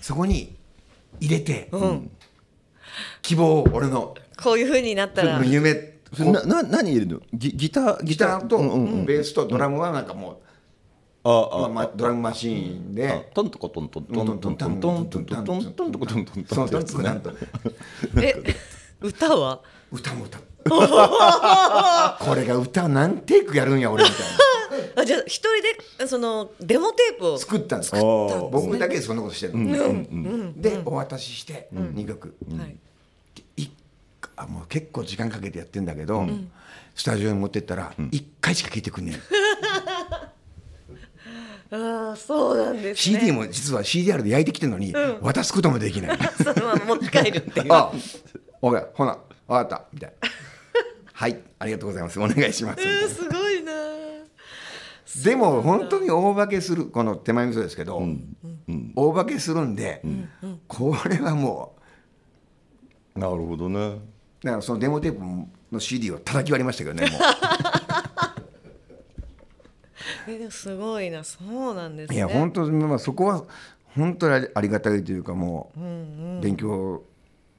[0.00, 0.56] そこに
[1.20, 1.68] 入れて、
[3.22, 4.14] 希望を俺の。
[4.40, 5.44] こういう風になったら。
[5.44, 5.98] 夢。
[6.16, 7.20] なな何入れるの？
[7.34, 8.46] ギギターギター。
[8.46, 9.04] と、うんうんうん。
[9.04, 10.36] ベースとドラムはなんかもあう、
[11.28, 17.32] まああまあ、ドラムマシーンで、あトントコトントントントントントントントントントントントントントントントンなんと
[18.22, 18.34] え
[19.02, 19.60] 歌は
[19.92, 24.18] 歌も歌うこれが歌何テイクやるんや俺みたい
[24.96, 25.50] あじゃあ一人
[26.00, 27.92] でそのデモテープをな作ったんです
[28.50, 32.34] 僕だけでそんなことしてるの、でお渡しして2曲、
[34.36, 36.26] あもう結構時間かけてやってんだけど、
[36.94, 39.14] スタジオに持ってったら1回しか聴いてくんねん、
[41.70, 43.18] ああそうなんですね。
[43.20, 46.18] CD も実は CDR で焼いてきてるのに、渡すこともできない。
[46.42, 47.72] そのまま持って帰るっていう。
[47.72, 47.92] あ、
[48.62, 49.84] おい、ほな、わかった。
[49.92, 50.28] みたいな。
[51.12, 52.20] はい、ありがとうございます。
[52.20, 52.80] お願いします。
[52.80, 53.72] えーすごいな。
[55.24, 58.02] でも本当に大化けするこの手前味噌ですけど、
[58.94, 60.02] 大化けするんで、
[60.68, 61.76] これはも
[63.18, 63.78] なるほどね。
[63.80, 64.00] う
[64.44, 65.20] だからそのデモテープ
[65.72, 67.10] の CD を叩き割りましたけどね。
[67.10, 67.18] も
[70.50, 71.24] すごいな。
[71.24, 72.16] そうなんですね。
[72.16, 73.44] ういや本当まあそこは
[73.94, 77.02] 本当にありがたいというかもう勉強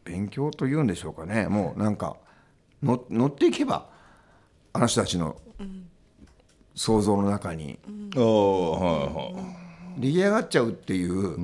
[0.05, 1.47] 勉強というんでしょうかね。
[1.47, 2.17] もうなんか
[2.81, 3.89] の乗っていけば
[4.73, 5.35] あの人たちの
[6.75, 7.79] 想像の中に。
[8.15, 9.41] ああはいは
[9.97, 10.01] い。
[10.01, 11.37] 出来上がっちゃうっていう、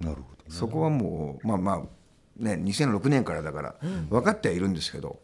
[0.00, 1.82] なるほどそこはもうまあまあ
[2.36, 3.74] ね2006年からだから
[4.10, 5.18] 分かってはいるんですけど、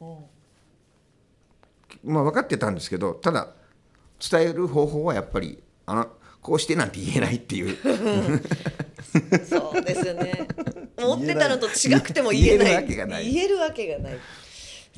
[2.05, 3.49] まあ分かってたんですけどただ
[4.31, 6.09] 伝える方法はやっぱりあの
[6.41, 7.77] こうしてなんて言えないっていう。
[9.49, 10.49] そうですよね
[10.97, 12.67] 思ってたのと違くても言えない。
[12.67, 13.31] 言えるわけがない。
[13.31, 14.19] 言えるわけがない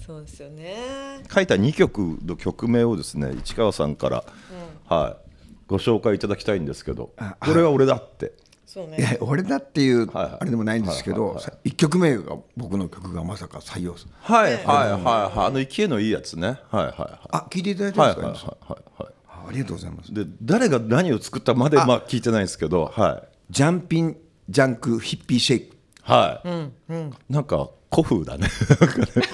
[0.06, 1.22] そうですよね。
[1.32, 4.24] 書いた2曲の曲名をですね市川さんから、
[4.86, 5.26] はい
[5.68, 7.36] ご紹介いただきたいんですけどあ。
[7.40, 8.32] これは俺だって
[8.76, 8.98] そうね。
[8.98, 10.36] いや俺だっていうはいはい。
[10.40, 14.10] あれでもないんですけど、はいはい1曲目が僕の曲がまさか採用する。
[14.20, 15.46] はいはいはいはい。
[15.46, 16.60] あの勢いのいいやつね。
[16.70, 17.28] はいはいはい。
[17.30, 19.12] あ聞いていただいてはいはいますか、はいはい。
[19.28, 20.12] あありがとうございます。
[20.12, 23.28] で誰が何を作ったまでまあ聞いてないんですけどはい。
[23.48, 24.16] ジャンピン
[24.50, 25.76] ジャンクヒッピーシェイク。
[26.02, 28.48] はい、なんか古風だね。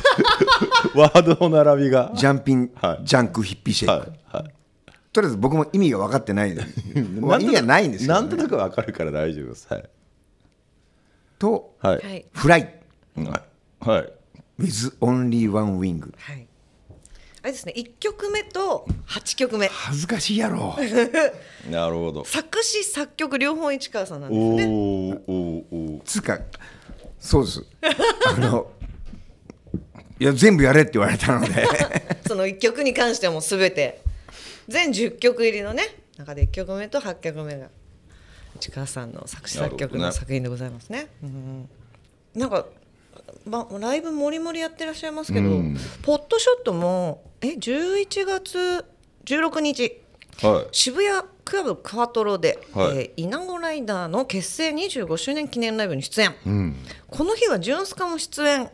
[0.94, 2.12] ワードの並びが。
[2.14, 3.04] ジャンピン、はい。
[3.04, 4.21] ジャンクヒッピーシェイク、はいはい
[5.12, 6.54] とりあえず僕も意味が分かってない
[7.20, 9.66] まあ意味がないんですけど、ね、なんとなくわかるから大丈夫です。
[9.68, 9.90] はい。
[11.38, 12.80] と、はい、はいフライ。
[13.16, 13.42] は
[13.84, 13.88] い。
[13.88, 14.12] はい。
[14.58, 16.46] With only one wing はい。
[17.42, 17.74] あれですね。
[17.76, 19.66] 1曲目と8曲目。
[19.66, 20.76] 恥ずかしいやろ。
[21.70, 22.24] なるほど。
[22.24, 24.64] 作詞作曲両方市川さんなんですおね。
[24.64, 26.02] ーおーおー。
[26.04, 26.38] つうか
[27.18, 27.64] そうです。
[28.28, 28.70] あの
[30.20, 31.66] いや全部やれって言われたので。
[32.26, 34.00] その1曲に関してはもう全て
[34.68, 35.82] 全10曲入りのね
[36.16, 37.68] 中で1曲目と8曲目が
[38.60, 41.08] 市川さんの作詞作曲の作品でございますね。
[41.22, 41.68] うん。
[42.34, 42.66] なんか、
[43.44, 45.76] ま、ライブもりもりやってらっしゃいますけど、うん。
[46.02, 48.84] ポットショットもえ11月
[49.24, 50.00] 16日
[50.42, 50.68] はい。
[50.72, 52.96] 渋谷クラブクワトロで、はい。
[52.98, 56.76] えーイナゴライダーの結成25周年記念ライブに出演、うん。
[57.08, 58.70] この日はジュンスカも出演っ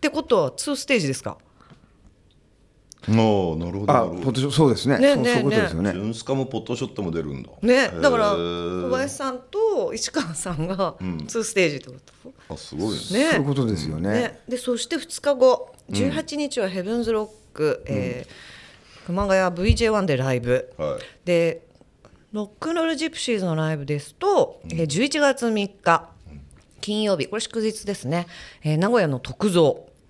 [0.00, 1.38] てことは2ステージですか？
[3.10, 4.20] おーなるほどなあるほど。
[4.22, 4.98] ポテトそうですね。
[4.98, 5.92] ねねそうそういうことですよね。
[5.92, 7.50] ジュンスカもポットショットも出るんだ。
[7.62, 11.94] ねだから小林さんと石川さんが2ステージってこ
[12.48, 12.94] と、あすごいね。
[12.94, 12.98] ね。
[13.00, 14.10] そういうことですよね。
[14.10, 18.30] ね、でそして2日後18日はヘブンズロック、えー
[19.06, 20.70] 熊谷 VJ1 でライブ。
[20.76, 21.00] はい。
[21.24, 21.62] で
[22.32, 26.10] ロックンロールジプシーズのライブですと、えー11月3日
[26.82, 27.26] 金曜日。
[27.26, 28.26] これ祝日ですね、
[28.62, 29.48] えー名古屋の徳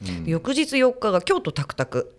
[0.03, 2.15] 造、翌日4日が京都タクタク、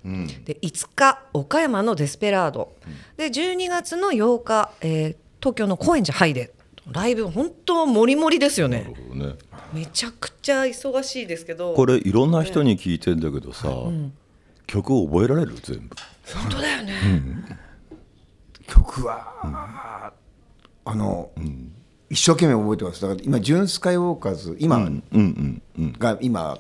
[0.45, 2.73] で5日岡山のデスペラード、
[3.17, 6.51] で12月の8日、えー東京の高円寺ハイで
[6.91, 9.35] ライブ本当もりもりですよなねるほどね。
[9.71, 11.73] めちゃくちゃ忙しいですけど。
[11.75, 13.69] これいろんな人に聞いてんだけどさ、
[14.67, 15.55] 曲覚えられる？
[15.63, 15.95] 全部。
[16.41, 16.93] 本当だよね、
[18.67, 20.11] 曲は、
[20.85, 21.31] あの、
[22.09, 23.01] 一生懸命覚えてます。
[23.01, 25.93] だから今ジュン・スカイウォーカーズ今うんうんうん。
[25.97, 26.57] が今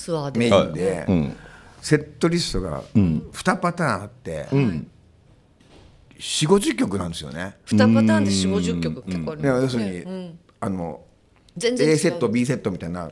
[0.00, 0.38] ツアーで。
[0.38, 1.36] メインで、うん。
[1.82, 4.84] セットリストが2パターンあって、4
[6.18, 7.56] 5 0曲なんですよね。
[7.66, 10.34] 2パターンで4 5 0曲結構あるいや要するに、ね。
[10.60, 11.00] あの
[11.56, 13.10] 全然 A セット B セットみたいな。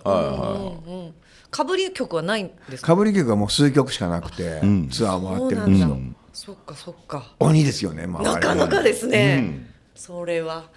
[1.51, 2.89] かぶり曲はないんですか？
[2.89, 5.99] かぶり曲がもう数曲しかなくて、ツアー回ってるんですよ。
[6.35, 7.35] そっかそっか。
[7.41, 10.69] 鬼ですよね、まあ、なかなかですね、それは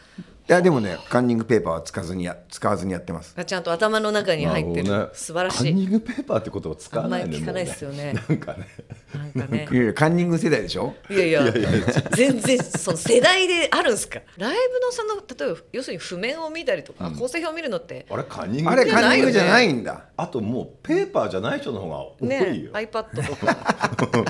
[0.52, 3.34] いやでもねカンニングペーパーは使わずにや使わずにやってます。
[3.46, 5.06] ちゃんと頭の中に入ってる、ね。
[5.14, 5.64] 素晴らしい。
[5.64, 8.14] カンニングペーパーって言葉使わないねあんまり聞かないですよね。
[8.16, 8.68] もうなんかね。
[9.16, 9.68] なんかね。
[9.72, 10.94] いやいやカンニング世代でしょ？
[11.10, 11.42] いやいや。
[12.12, 14.20] 全然その世代であるんですか？
[14.36, 20.08] ライブのその例えば要するに譜面を見たりとか、構成表を見るのってあれカンニングあれカンニングじゃないんだ。
[20.18, 24.26] あともうペーパーじゃない人の方が多いねよ、iPad とか。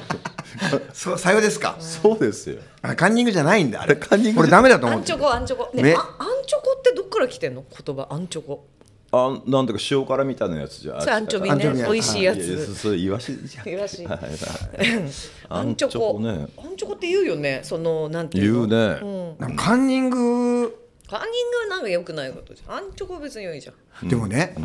[0.93, 1.77] そうさようですか。
[1.79, 2.59] そうですよ。
[2.83, 3.81] あカンニングじゃないんだ。
[3.81, 3.95] あれ。
[3.95, 5.25] カンニングこれダメだと思ってアンチョ。
[5.25, 5.71] コアンチョコ。
[5.75, 7.63] ねアンチョコってどっから来てんの？
[7.85, 8.07] 言葉。
[8.09, 8.65] アンチョコ
[9.13, 11.01] あなんだか塩辛みたいなやつじゃん。
[11.01, 11.73] それアンチョビね。
[11.83, 12.75] 美味しいやつ。
[12.75, 13.69] それイワシじゃん。
[13.69, 16.47] イワシアンチョコね。
[16.57, 17.59] アンチョコって言うよね。
[17.63, 20.77] そのなんていう言のうね、なんかカンニング。
[21.09, 22.75] カンニングはなんか良くないことじゃん。
[22.77, 24.07] アンチョコは別に良いじゃん。
[24.07, 24.55] でもね、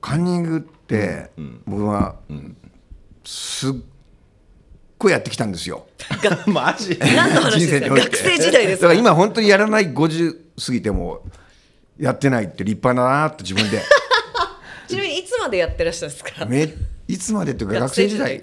[0.00, 1.30] カンニングって、
[1.64, 2.16] 僕は、
[3.24, 3.72] すっ
[4.98, 5.86] ごいやってきたんですよ。
[6.48, 6.98] マジ？
[6.98, 7.94] 何の話ですか？
[7.94, 8.88] 学生時代ですか？
[8.88, 11.22] だから今本当にやらない50過ぎても
[11.98, 13.82] やってないって立派だなって自分で。
[14.88, 16.46] ちなみにいつまでやってらっしゃるんですか？
[16.46, 16.72] め
[17.06, 18.42] いつまでっていうか学生時代。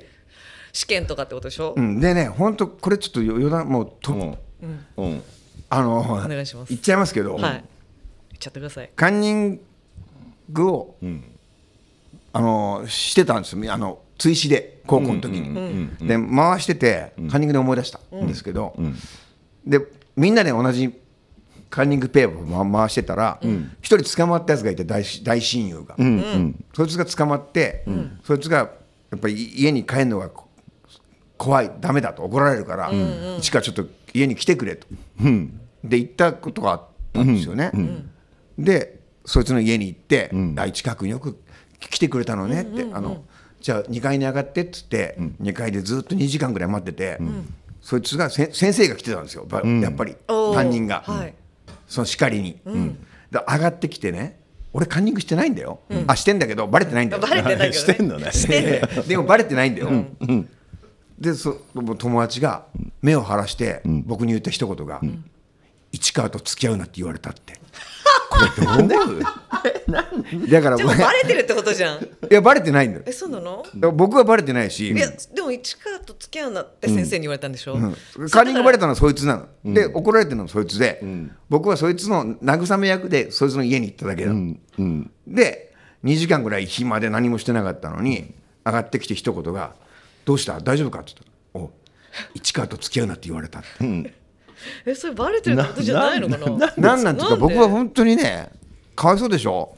[0.73, 4.86] 試験とかってことでしょ、うん、でね本当これちょっと余談もうと、うん。
[4.97, 5.23] うん。
[5.69, 6.69] あのお願いします。
[6.69, 7.41] 言っちゃいますけど、はい。
[7.41, 7.63] 言っ
[8.39, 8.89] ちゃってください。
[8.95, 9.62] カンニン
[10.49, 10.97] グを、
[12.34, 13.73] あのしてたんですよ。
[13.73, 18.75] あの追試で高校の時に、で回しててカンニングで思い出したんですけど、
[19.65, 19.80] で
[20.17, 20.93] みんなで同じ
[21.69, 23.39] カンニングペーパーを回してたら
[23.82, 25.95] 一、人捕まったやつがいて大大親友が、
[26.73, 27.86] そいつが捕まって、
[28.23, 30.47] そいつがやっぱり家に帰るのがこ
[31.38, 32.91] 怖いダメだと怒られるから、
[33.38, 34.88] 一からちょっと家に来てくれと、
[35.84, 37.71] で行ったことがあったんですよね、
[38.58, 41.38] でそいつの家に行って「あ近くによく
[41.80, 43.23] 来てくれたのね」って、あの
[43.60, 47.19] じゃあ2階に上がってっつって、2階でずっと2時間ぐらい待ってて、
[47.82, 49.45] そいつがせ先生が来てたんですよ。
[49.45, 51.34] ばやっぱり、担任が、はい
[51.87, 52.59] その叱りに、
[53.31, 54.39] で上がってきてね
[54.73, 57.21] 俺カンニングしてないんだよ、あしてんだけどバレてないんだよ。
[57.21, 58.31] バレてないけど、ね、 してんのね。
[58.31, 59.03] してんのよ。
[59.07, 59.89] でもバレてないんだよ、
[61.17, 61.61] でそ
[61.97, 62.65] 友達が
[63.01, 65.01] 目を晴らして僕に言った一言が
[65.91, 67.53] 「市川と付き合うな」って言われたって
[68.29, 68.39] こ
[68.81, 69.19] れどう？
[70.49, 72.03] だからでもバレてるってことじゃん。
[72.03, 73.03] いやバレてないんだよ。
[73.05, 74.91] えそうなの、僕はバレてないし。
[74.91, 77.77] いやでも市川と付き合うなって先生に言われたんでしょ、
[78.31, 81.03] カンニングバレたのはそいつなの、で怒られてるのはそいつで、
[81.49, 84.33] 僕はそいつの慰め役でそいつの家に行っただけだ、
[85.27, 88.33] で2時間ぐらい暇で何もしてなかったのに
[88.65, 89.75] 上がってきて一言が
[90.25, 90.59] 「どうした？
[90.59, 91.71] 大丈夫か?」って言ったら「お
[92.33, 94.13] 市川と付き合うなって言われた」って、
[94.86, 96.73] えそれバレてるってことじゃないのかな？
[96.78, 97.30] なんなんていうか？
[97.30, 97.56] なんで？
[97.56, 98.49] 僕は本当にね
[98.95, 99.75] かわいそうでしょ？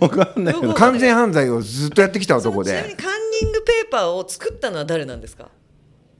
[0.00, 0.54] わかんない。
[0.74, 2.72] 完全犯罪をずっとやってきたそ男で。
[2.72, 5.48] のちなみにカンニングペーパーを作ったのは誰なんですか？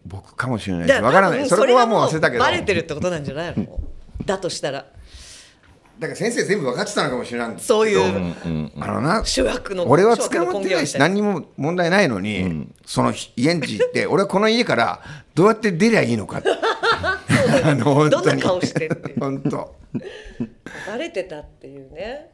[0.07, 1.49] 僕かもしれないですだわからない。
[1.49, 2.45] それはもう忘れたけど。
[2.45, 3.81] バレてるってことなんじゃないの？
[4.25, 4.87] だとしたら
[5.99, 7.79] だから先生全部分かってたのかもしれないんですけど。
[7.81, 8.35] そういう
[8.81, 15.01] あのな主役の俺は捕まってないし何にも問題ないのに、その家んち行って 俺はこの家から
[15.35, 16.49] どうやって出りゃいいのかって。
[17.65, 18.25] あの本当に。
[18.25, 19.75] どんな顔してって本当。
[20.87, 22.31] バレてたっていうね。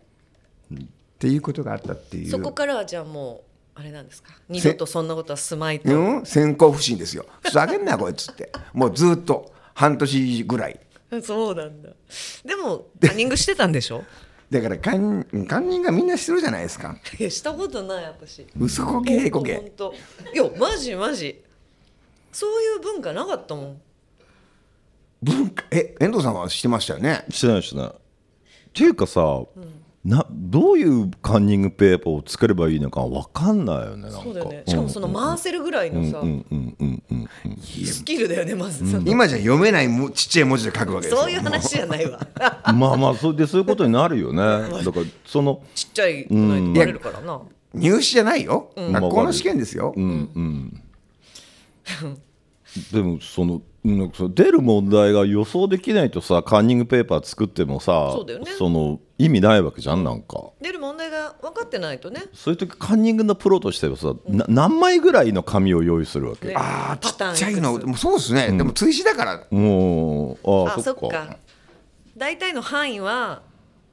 [0.73, 0.87] っ
[1.19, 2.31] ていうことがあったっていう。
[2.31, 3.45] そこからはじゃあも
[3.77, 4.33] うあれなんですか？
[4.49, 7.25] 二度とそんなことはすまいと、うん、先行不審ですよ。
[7.43, 8.53] ふざけんなよこいつって。
[8.73, 10.79] もうずっと半年ぐらい
[11.23, 11.91] そうなんだ。
[12.45, 14.05] でもカンニングしてたんでしょ？
[14.51, 16.97] だからカンカンニングがみんなしてるじゃないですか。
[17.19, 18.47] いやしたことない私。
[18.59, 19.95] 嘘こけこけ本当。
[20.33, 21.43] いやマジマジ。
[22.33, 23.81] そういう文化なかったもん。
[25.23, 27.25] 文化え遠藤さんはしてましたよね？
[27.31, 27.87] してないしてない。
[27.89, 27.93] っ
[28.75, 29.21] ていうかさ、
[30.05, 34.21] などういうカンニングペーパーを作ればいいのかわかんないよねなんか。
[34.23, 34.63] そうだよね。
[34.67, 37.29] しかもその回せるぐらいのさ、うんうんうんうん
[37.65, 41.23] スキルだよねまず、その今じゃ読めないもちっちゃい文字で書くわけですよ。
[41.23, 42.21] そういう話じゃないわ。
[42.75, 44.43] まあまあそれでそういうことになるよね。
[44.85, 47.41] だからそのちっちゃいくないとバレるからな、
[47.73, 49.95] 入試じゃないよ、学校の試験ですよ、
[52.93, 58.47] でもそのなんかその出る問題が予想できないとさカンニングペーパー作ってもさそうだよね。
[58.61, 60.51] の意味ないわけじゃんなんか。
[60.61, 62.25] 出る問題が分かってないとね。
[62.33, 69.47] そういう時カンニングのプロとしてはさ、な何枚ぐらいの紙を用意するわけ、ねああちっちゃいのもうそうですね、でも追試だから。
[69.51, 71.37] もうあああそっか。
[72.17, 73.43] 大体の範囲は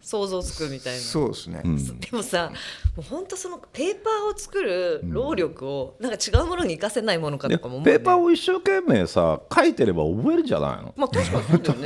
[0.01, 0.99] 想像つくみたいな。
[0.99, 2.51] そうですね、でもさ
[2.95, 10.93] もう本当そのペーパーを作る労力をなんか違うものに活かせないものかでとかも思う、ね、ペーパーを一生懸命さ書いてれば覚えるじゃないの？
[10.97, 11.79] まあ確かにそうだよ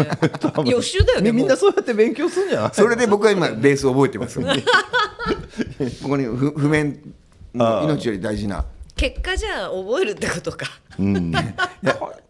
[0.63, 0.71] ね。
[0.71, 4.47] 予習だよねみみんなそうやって勉強するんじゃないそれで僕は今ベースを覚えてますよ。
[6.01, 7.13] ここにふ譜面
[7.53, 8.65] の命より大事な。
[8.95, 10.65] 結果じゃあ覚えるってことか。
[10.97, 11.53] うん、 だか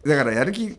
[0.04, 0.76] らやる気好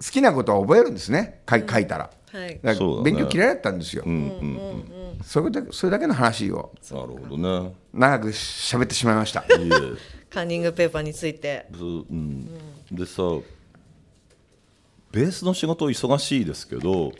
[0.00, 1.40] きなことは覚えるんですね。
[1.48, 2.60] 書い書いたら、はい。
[3.04, 6.72] 勉強嫌いだったんですよ、うんうんそれだけそれだけの話を。
[6.92, 7.74] なるほどね。
[7.92, 9.44] 長く喋ってしまいました。
[10.30, 11.66] カンニングペーパーについて。
[12.92, 13.22] でさ
[15.10, 17.12] ベースの仕事忙しいですけど、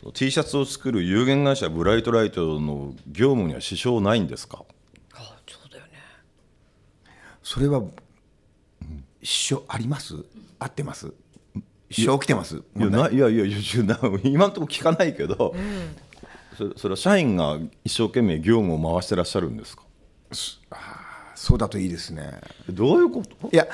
[0.00, 4.64] その T シャツを作る有限会社ブライトライトの業務には支障ないんですか？
[5.14, 5.92] あそうだよね。
[7.42, 7.82] それは
[9.22, 10.14] 支障あります？
[10.58, 11.12] 合ってます？
[11.88, 12.56] 起きてます？
[12.56, 13.58] いやないやいやいや
[14.24, 15.54] 今のところ聞かないけど、
[16.56, 19.82] それそれは社員が一生懸命業務を回してらっしゃるんですか？
[21.34, 22.40] そうだといいですね。
[22.70, 23.48] どういうこと？
[23.52, 23.68] いや。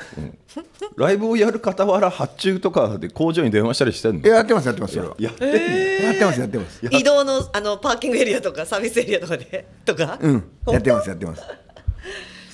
[0.97, 4.27] ライブをやる傍ら発注とかで工場に電話したりしてんの？
[4.27, 5.15] いややってますやってますそれは。
[5.17, 6.85] やってんの、やってますやってます。
[6.91, 9.65] 移動のあのパーキングエリアとかサービスエリアとかで？
[9.85, 10.43] とか、うん。
[10.67, 11.41] やってますやってます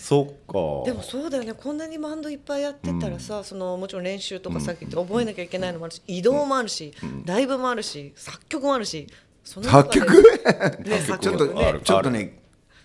[0.10, 0.90] そっか。
[0.90, 1.54] でもそうだよね。
[1.54, 6.96] こんなにバンドいっぱいやってたらさ、そのもちろん練習とかさっき言って覚えなきゃいけないのもあるし移動もあるし、
[7.26, 9.06] ライブもあるし作曲もあるし
[9.44, 10.84] その中で作曲？
[10.84, 12.40] ね作ちょっと曲ねちょっとね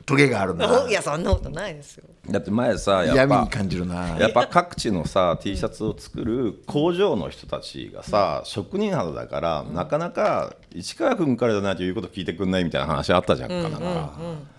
[0.05, 0.87] トゲがあるな。
[0.87, 2.05] いやそんなことないですよ。
[2.29, 4.19] だって前さやっぱ闇に感じるな。
[4.19, 14.19] やっぱ各地のさ T シャツを作る工場の人たちがさ職人肌だからなかなか市川君からじゃないと言うこと聞いてくんないみたいな話あったじゃんかなんか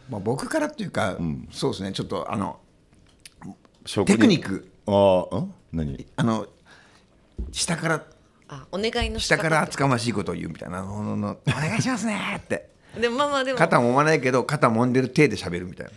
[0.09, 1.17] まあ、僕からっていうか、
[1.51, 1.91] そうですね。
[1.91, 2.59] ちょっとあの
[4.05, 4.69] テクニック。
[4.87, 5.53] ああん？
[5.73, 6.05] 何？
[6.15, 6.47] あの
[7.51, 8.03] 下から
[8.47, 12.69] あお願いの下から厚かましいことを言うみたいな「のののお願いしますね」って。
[12.99, 13.57] でもまあまあでも。
[13.57, 15.87] 肩揉まないけど肩揉んでる手で喋るみたい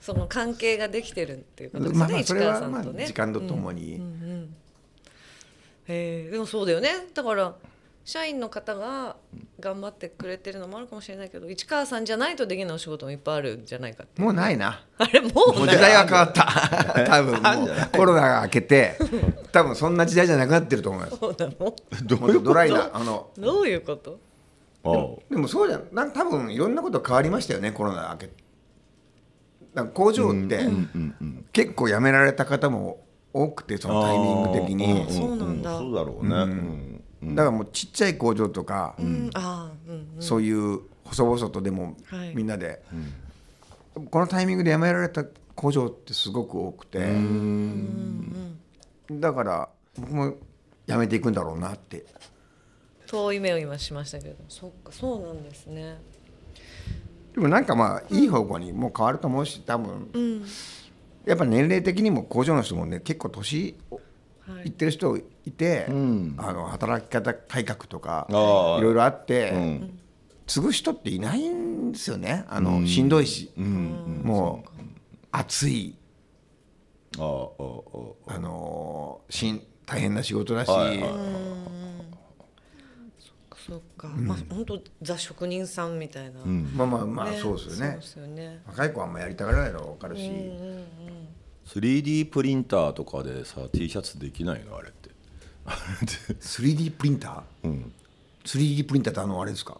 [0.00, 4.00] その関係ができてるっていうことなですね、市まあまあそれはまあ時間とともに、
[5.86, 6.88] へえでもそうだよね。
[7.14, 7.54] だから
[8.04, 9.16] 社員の方が
[9.60, 14.84] 頑張ってくれてるのもあるかもしれないけど市川さんじゃないとできないお仕事もいっぱいあるんじゃないかってもうないな。
[14.98, 17.04] あれもう時代は変わった。
[17.06, 18.96] 多分もうコロナが明けて
[19.52, 21.16] 多分そんな時代じゃなくなってると思います。
[21.20, 24.18] そうなのもっとドライなあのどういうこと？
[25.30, 25.84] でもそうじゃん。
[25.92, 28.30] なん多分いろんなこと変わりましたよねコロナ明け。
[29.74, 30.66] なんか工場って
[31.52, 32.98] 結構辞められた方も
[33.32, 35.06] 多くてそのタイミング的に。
[35.08, 35.78] あそうなんだ。
[35.78, 36.89] そうだろうね、うん
[37.22, 39.30] だからもうちっちゃい工場とか、うん。
[39.34, 42.34] ああうんそういう細々とでもはい。
[42.34, 42.82] みんなで、
[44.10, 47.06] このタイミングで辞められた工場ってすごく多くて。
[49.10, 50.34] だから僕も
[50.86, 52.04] 辞めていくんだろうなって。
[53.06, 54.36] 遠い目を今しましたけど。
[54.48, 55.98] そっかそうなんですね。
[57.34, 60.10] でもなんかまあいい方向にもう変わると思うし多分、
[61.24, 63.76] やっぱ年齢的にも工場の人もね結構年
[64.54, 64.66] はい。
[64.66, 66.34] いってる人いて、ん。
[66.38, 69.98] あの働き方改革とかいろいろあって、ん。
[70.46, 72.44] 継ぐ人っていないんですよね。
[72.48, 74.70] あの、しんどいし、もう
[75.30, 75.96] 暑い。
[77.16, 77.18] あ
[78.38, 81.10] のーしん大変な仕事だし、はいはい
[83.66, 87.38] そっか、まあ本当ザ職人さんみたいな、まあまあまあね。
[87.38, 87.90] そうですよね。
[87.92, 88.62] そうですよね。
[88.66, 90.28] 若い子はあんまやりたがらないのは分かるし、
[91.74, 94.76] 3D プリンターとかでさ T シャツできないの？
[94.76, 95.10] あれって。
[95.64, 97.92] あれって 3D プリンター、うん、
[98.44, 99.76] 3D プリンターってあのあれですか？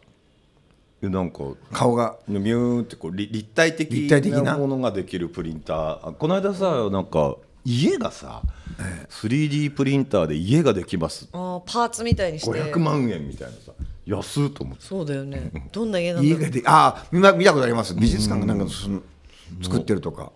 [1.01, 1.39] でなんか
[1.73, 2.19] 顔が。
[2.29, 4.59] ミューってこう立立体的なな？
[4.59, 6.09] ものができるプリンター。
[6.11, 8.43] あこの間さなんか家がさ、
[9.09, 11.29] 3D プリンターで家ができます。
[11.33, 12.63] あーパーツみたいにして。
[12.63, 13.73] 500万円みたいなさ
[14.07, 14.85] 安っと思って。
[14.85, 15.51] そうだよね。
[15.73, 16.41] どんな家なんだろう。
[16.41, 17.95] 家がでああ見たことあります。
[17.95, 19.03] 美術館がなんかその
[19.61, 20.33] 作ってるとか、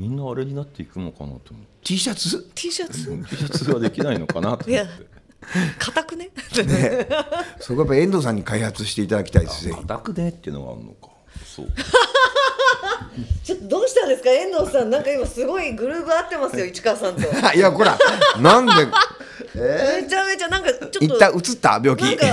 [0.00, 1.58] みんなあれになっていくのかなと思って。
[1.84, 5.06] T シャツ？T シャツ？T シャツができないのかなといや思って。
[5.78, 6.30] 硬くね？
[6.64, 7.08] ね。
[7.60, 9.76] そこはやっぱ遠藤さんに開発していただきたいですぜひ。
[9.76, 11.08] 硬くねっていうのがあるのか。
[11.44, 11.66] そう。
[13.44, 14.30] ちょっとどうしたんですか？
[14.30, 17.20] 遠藤さんなんか今すごいグルーブ合ってますよ 市川さんと。
[17.54, 17.98] いやほら
[18.40, 18.72] なんで？
[19.54, 20.98] めちゃめちゃなんかちょっと。
[21.04, 21.78] 一旦移った？
[21.84, 22.04] 病気。
[22.04, 22.26] なんか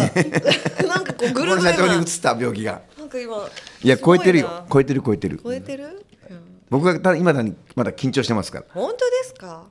[0.87, 2.81] なんかこうグルーブがこの社長に移今った病気が。
[2.97, 3.49] なんか今
[3.83, 4.45] いや超えてるな。
[4.47, 5.39] よ超えてる超えてる。
[5.43, 5.91] 超えてる、うん
[6.69, 8.65] 僕がただ今だにまだ緊張してますから。
[8.73, 9.65] 本当ですか？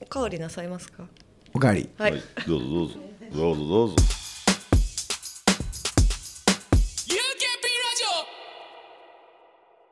[0.00, 1.04] おかわりなさいますか？
[1.52, 1.88] おかわり。
[1.98, 2.94] はい、はい、どうぞどうぞ。
[3.32, 3.96] どうぞどうぞ。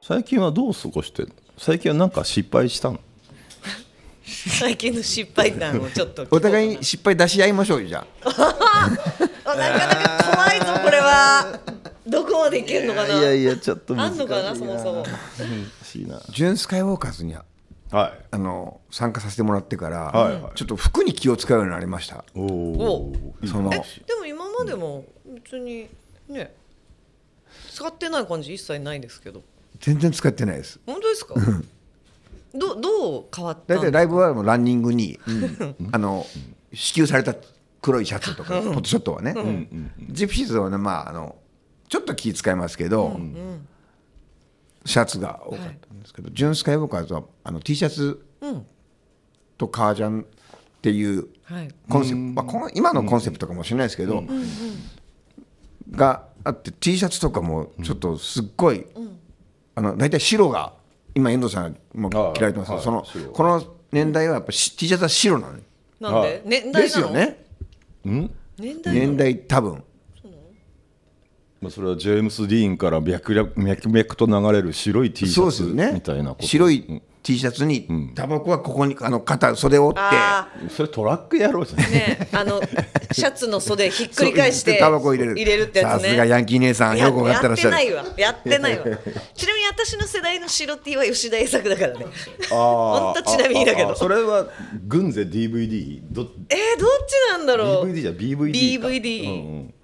[0.04, 1.32] 最近はどう過ごしてんの？
[1.58, 3.00] 最近は何か失敗したの？
[4.24, 6.50] 最近の失敗談をちょっと聞こうかな。
[6.50, 8.88] お互いに失敗出し合いましょうよじゃあ。
[9.44, 11.60] あなかなか怖いぞこれは
[12.12, 13.18] どこまでいけんのかな？
[13.18, 14.54] いやいやちょっとあん難しいのかな。
[14.54, 15.02] そもそも。
[15.02, 15.08] 難
[15.82, 16.20] しいな。
[16.28, 17.44] ジュン・スカイウォーカーズには
[17.90, 18.24] はい。
[18.30, 20.52] あの参加させてもらってから、はいはい。
[20.54, 22.24] ちょっと服に気を使うようになりました。
[22.34, 25.88] おおおそのえでも今までも別に
[26.28, 26.54] ね
[27.72, 28.54] 使ってない感じ？
[28.54, 29.42] 一切ないですけど。
[29.80, 30.78] 全然使ってないです。
[30.86, 31.34] 本当ですか？
[32.54, 35.18] どどう変わった大ん体ライブはもうランニングに、
[35.90, 36.26] あの
[36.74, 37.34] 支給された
[37.80, 39.34] 黒いシャツとかポットショットはね、
[40.10, 41.34] ジプシーズはねまああの
[41.92, 43.20] ちょっと気使いますけど、
[44.86, 48.24] シャツが多かったんですけど、ジュン・スカイウォーカーズはあの T シャツ
[49.58, 50.24] と革ジャンっ
[50.80, 51.68] ていうはい。
[51.90, 54.24] コンセプト、まあ、この今のコンセプトかもしれないですけど、
[55.90, 58.86] があって T シャツとかもちょっとすっごい、
[59.74, 60.72] あの大体白が
[61.14, 62.84] 今遠藤さんも着られてますけど、はい。
[62.84, 63.62] その白この
[63.92, 65.60] 年代はやっぱし T シャツは白なのよ。
[66.00, 66.18] なんで？
[66.18, 66.42] はい。
[66.46, 66.82] 年代なの？
[66.84, 67.44] ですよね。
[68.06, 68.30] うん？
[68.56, 69.84] 年代多分
[71.62, 75.62] まあそれはジェームス・ディーンから脈々脈々と流れる白い T シャツ
[75.94, 76.46] みたいなこと。
[76.46, 77.86] 白い T シャツに
[78.16, 80.00] タバコはここにあの肩袖を折って。
[80.02, 82.60] あそれトラック野郎じゃねあの
[83.12, 85.36] シャツの袖ひっくり返してタバコ入れる。
[85.36, 86.08] 入れるってやつね。
[86.08, 87.76] さすがヤンキー姉さんよくわかってらっしゃる。
[87.76, 88.04] やってないわ。
[88.18, 88.84] やってないわ。
[89.36, 92.06] ちなみに私の世代の白 T は吉田栄作だからね。
[92.50, 93.90] あほんとちなみにだけど。
[93.90, 94.48] ああそれは
[94.88, 97.86] 軍勢 DVD どえー、どっちなんだろう。
[97.86, 98.88] DVD じゃ BVD か。
[98.88, 99.74] BVD うん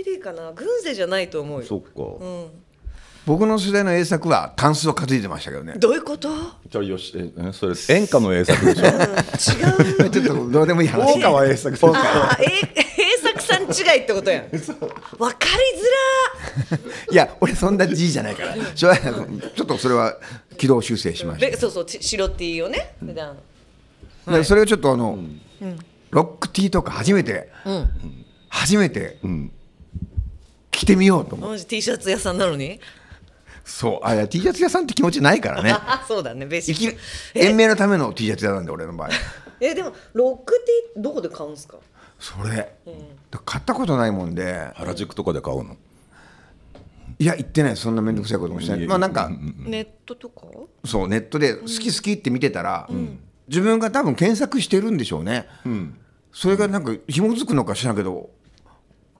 [0.00, 0.52] うん PVD かな。
[0.52, 1.66] 軍勢じゃないと思うよ。
[1.66, 1.88] そっか、
[3.26, 5.74] 僕の世代の栄作はタンスを担いでましたけどね。
[5.76, 6.28] どういうこと？
[6.68, 8.86] じゃあよしええそれ演歌の栄作でしょ？
[8.86, 10.10] 違う。
[10.10, 11.14] ちょっとどうでもいい話。
[11.18, 11.90] 大川栄作さん
[13.62, 14.44] 違いってことやん。
[14.44, 14.50] わ
[15.32, 15.38] か
[16.70, 16.80] りづ
[17.12, 18.54] いや俺そんな G じゃないから。
[18.74, 20.16] ちょっとそれは
[20.56, 23.36] 軌道修正しましたそうそうち白 T をね普段。
[24.26, 25.18] でそれをちょっとあの、
[26.10, 27.50] ロック T とか初めて、
[28.48, 29.18] 初めて。
[29.26, 29.50] ん
[30.70, 32.80] 着てみようと思う、T シャツ屋さんなのに？
[33.64, 34.06] そう。
[34.06, 35.72] あいや T シャツ屋さんって気持ちないからね。
[35.72, 36.98] あ そうだねベーシ生きック
[37.34, 39.10] 延命のための T シャツ屋なんで俺の場合。
[39.60, 40.54] えでもロック
[40.96, 41.76] T どこで買うんすか？
[42.18, 42.74] それ、
[43.46, 44.70] 買ったことないもんで。
[44.74, 45.76] 原宿とかで買うの？
[47.18, 47.76] いや行ってない。
[47.76, 50.46] そんな面倒くさいこともしてない、まあなんか、ネットとか？
[50.86, 52.88] そうネットで好き好きって見てたら、
[53.48, 55.46] 自分が多分検索してるんでしょうね、
[56.32, 58.30] それがなんか紐づくのか知らんけど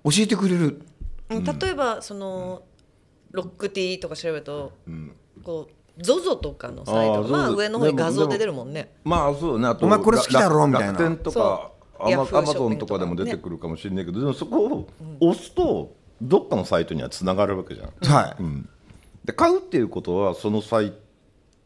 [0.05, 0.61] 教えてくれる。
[0.65, 0.87] うん
[1.31, 2.63] 例えばその
[3.31, 4.73] ロック T とか調べると、
[5.45, 8.93] こう ZOZO とかのサイトがまあ ZOZO 上の方に画像で出るもんね。
[9.05, 9.69] まあそうね。
[9.69, 10.87] あとお前これ好きだろみたいな。
[10.93, 12.39] 楽天とかアマ Yahoo!
[12.39, 14.89] アマゾンとかでも出てくるかもしれないけど、でもそこを
[15.21, 18.13] 押すとどっかのサイトにはつながるわけじゃん。
[18.13, 18.43] はい、
[19.25, 20.93] で買うっていうことはそのサイ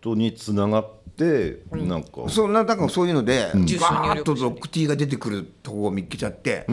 [0.01, 6.67] トにつながって、なんかそうななんかそういうので、住所入力バーッとロック T が出てくるとこを見っけちゃって、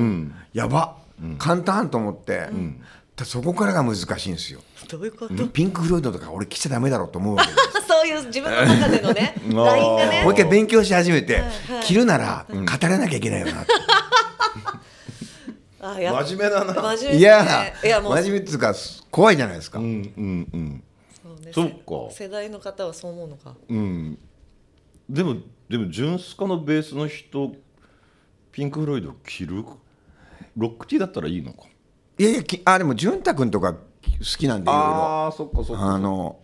[0.54, 0.98] やば、
[1.38, 2.50] 簡単と思って、
[3.16, 10.24] だそこからが難しいんですよ、どういうこと、ピンク・フロイドとか俺着ちゃダメだろうと思うわけです そういう自分の中でのねラインがね。
[10.26, 11.44] もう一回勉強し始めて、
[11.84, 12.56] 着るなら語
[12.88, 13.72] らなきゃいけないよなって、
[15.82, 16.74] あや真面目だな。
[16.74, 17.18] 真面目ですね。
[17.18, 18.16] いやいやもう。
[18.16, 18.74] 真面目っていうか
[19.10, 19.86] 怖いじゃないですか、うん。
[19.86, 19.88] う
[20.22, 20.84] んうん
[21.22, 21.52] そうね。
[21.54, 22.14] そっか。
[22.14, 23.56] 世代の方はそう思うのか。
[23.68, 24.18] うん。
[25.10, 25.36] でも
[25.70, 27.54] でもジュンスカのベースの人
[28.52, 29.64] ピンク・フロイド着る？
[30.58, 31.64] ロックティーだったらいいのか。
[32.18, 33.80] いやいやきあでも潤太君とか好
[34.38, 34.84] きなんでいろいろ。
[34.84, 35.84] ああそっかそっか。
[35.84, 36.40] あの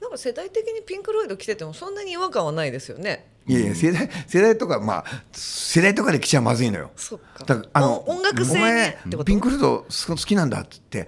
[0.00, 3.26] なんか世代的にピンク・ロイド着ててもそんなに違和感はないですよね。
[3.46, 6.90] いやいや世代世代とかまあ世代とかで来ちゃまずいのよ。
[6.96, 7.44] そっか。
[7.44, 9.24] だからあのお音楽性おに前ってこと？
[9.24, 11.06] ピンク・フロイド好きなんだっつって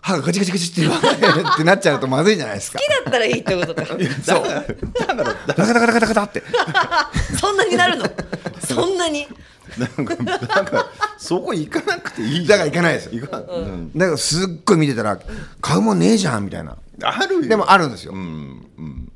[0.00, 1.14] 歯がガチガチガチって言わない
[1.54, 2.78] ってなっちゃうとまずいじゃないですか。
[2.78, 3.96] 好きだったらいいってことかそう。
[3.96, 6.42] ダカダカダカダカダカって。
[7.38, 8.06] そんなになるの？
[8.66, 9.26] そんなに？
[9.76, 10.86] なんかなんか
[11.18, 12.58] そこ行かなくていいじゃん。
[12.58, 13.20] だから行かないですよ。
[13.20, 13.92] 行かうん。
[13.96, 15.18] だからすっごい見てたら
[15.60, 16.76] 買うもんねえじゃんみたいな。
[17.02, 17.42] あるよ。
[17.42, 18.12] でもあるんですよ。
[18.12, 19.12] うんうん。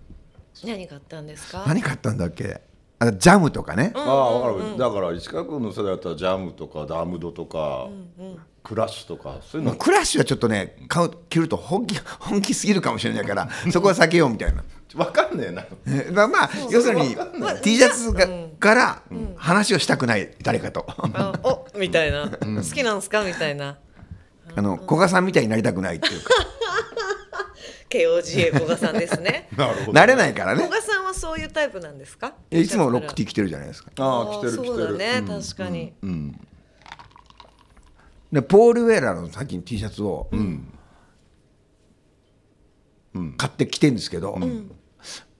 [0.64, 1.64] 何買ったんですか？
[1.66, 2.60] 何買ったんだっけ？
[3.00, 3.92] あジャムとかね。
[3.96, 7.88] ああ分かる、だから石川君の世代だったらジャムとかダムドとか、
[8.62, 9.72] クラッシュとかそういうの。
[9.72, 14.62] まあクラッシュはちょっとね買う着ると本気本気すぎるかもしれないからそこは避けようみたいな。
[14.94, 15.64] 分かんねえな。
[15.86, 17.16] えまあまあ要するに
[17.62, 18.26] T シャツが
[18.60, 19.02] から
[19.36, 20.84] 話をしたくない誰かと。
[20.88, 22.28] あ おみたいな。
[22.28, 23.22] 好きなんすか？
[23.24, 23.78] みたいな。
[24.54, 26.30] あの古賀さんみたいになりたくないっていうか。
[27.90, 29.48] KOGA 古賀さんですね。
[29.56, 29.92] なるほど。
[29.92, 30.62] なれないからね。
[30.64, 32.34] 古賀さんはそういうタイプなんですか？
[32.50, 33.90] いつもロック T 着てるじゃないですか。
[33.98, 35.92] ああ来てる来てそうだるね確かに
[38.32, 40.30] でポール・ウェラーのさっきの T シャツを
[43.36, 44.38] 買ってきてるんですけど、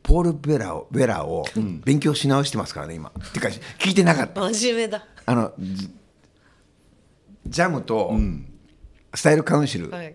[0.03, 1.45] ポール・ウェラーをウェラーを
[1.85, 3.11] 勉強し直してますからね今。
[3.33, 4.43] てか聞いてなかった。
[4.53, 5.07] 真面目だ。
[5.25, 5.91] あのジ
[7.47, 8.13] ジャムと
[9.15, 9.91] スタイルカウンシル。
[9.91, 10.13] はい。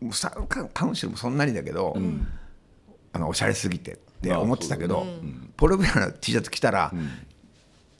[0.00, 1.94] もうさカカウンシルもそんなにだけど、
[3.12, 5.06] あのおしゃれすぎてって思ってたけど、
[5.58, 6.92] ポロベラの T シャツ着たら、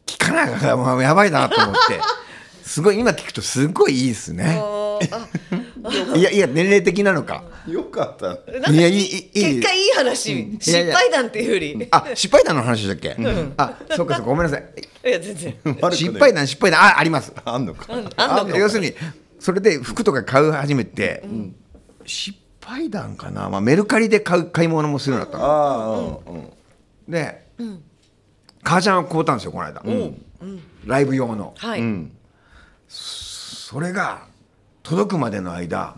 [0.07, 2.01] 着かないからもうやばいなと思って
[2.71, 4.63] すごい今聞くとすごいいいですね。
[6.15, 7.43] いやいや年齢的なのか。
[7.67, 8.39] よかった。
[8.71, 9.61] いやいいいいいい。
[9.61, 11.73] 結果いい話、失敗談っていうより。
[11.73, 13.17] いあ失敗談の話だっけ、
[13.57, 15.11] あそうかそうかごめんなさい。
[15.11, 15.57] や全然。
[15.91, 17.33] 失敗談失敗談ああります。
[17.45, 17.87] あんのか。
[17.93, 18.57] あんのか。
[18.57, 18.95] 要するに
[19.41, 21.25] それで服とか買う始めて、
[22.07, 25.45] 失敗談かな、まあ、メルカリで買う買い物もするようになったの。
[25.45, 26.37] ああうん。
[26.37, 26.51] うん
[27.09, 27.47] で、
[28.63, 29.83] 革ジャンを買うたんですよこの間、
[30.87, 31.53] ライブ用の。
[31.57, 32.13] はい、うん
[32.93, 34.27] それが
[34.83, 35.95] 届くまでの間、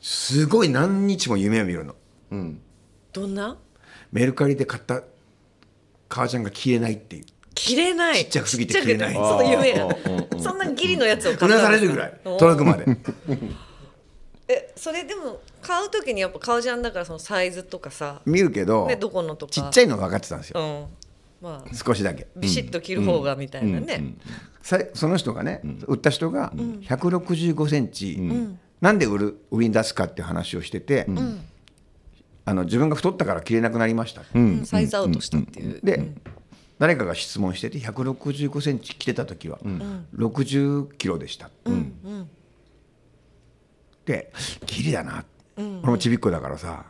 [0.00, 1.94] すごい何日も夢を見るの。
[2.30, 2.60] うん。
[3.12, 3.58] どんな？
[4.10, 5.02] メルカリで買った
[6.08, 7.24] 革ジャンが着れないっていう。
[7.54, 8.24] 切れない。
[8.24, 9.14] ちっちゃくすぎて切れない。
[9.14, 9.74] その夢
[10.40, 12.20] そんなギリのやつをう買ったなされるぐらい。
[12.24, 12.86] お届くまで
[14.48, 18.22] えそれでも買う時にやっぱ革ジャンだからそのサイズとかさ。
[18.24, 19.52] 見るけどねどこのとか。
[19.52, 20.60] ちっちゃいの分かってたんですよ。
[20.60, 20.86] うん
[21.44, 22.26] まあ少しだけ。
[22.36, 24.14] ビシッと着る方がみたいなね、
[24.62, 28.18] さその人がね、売った人が165センチ、
[28.80, 31.06] なんで売る売りに出すかっていう話をしてて、
[32.46, 34.64] あの自分が太ったから着れなくなりました、うん。
[34.64, 36.12] サイズアウトしたっていう、で、
[36.78, 39.58] 誰かが質問してて165センチ着てた時は
[40.16, 41.50] 60キロでした、
[44.06, 44.32] で
[44.64, 45.26] ギリだな、
[45.58, 46.86] 俺もちびっこだからさ、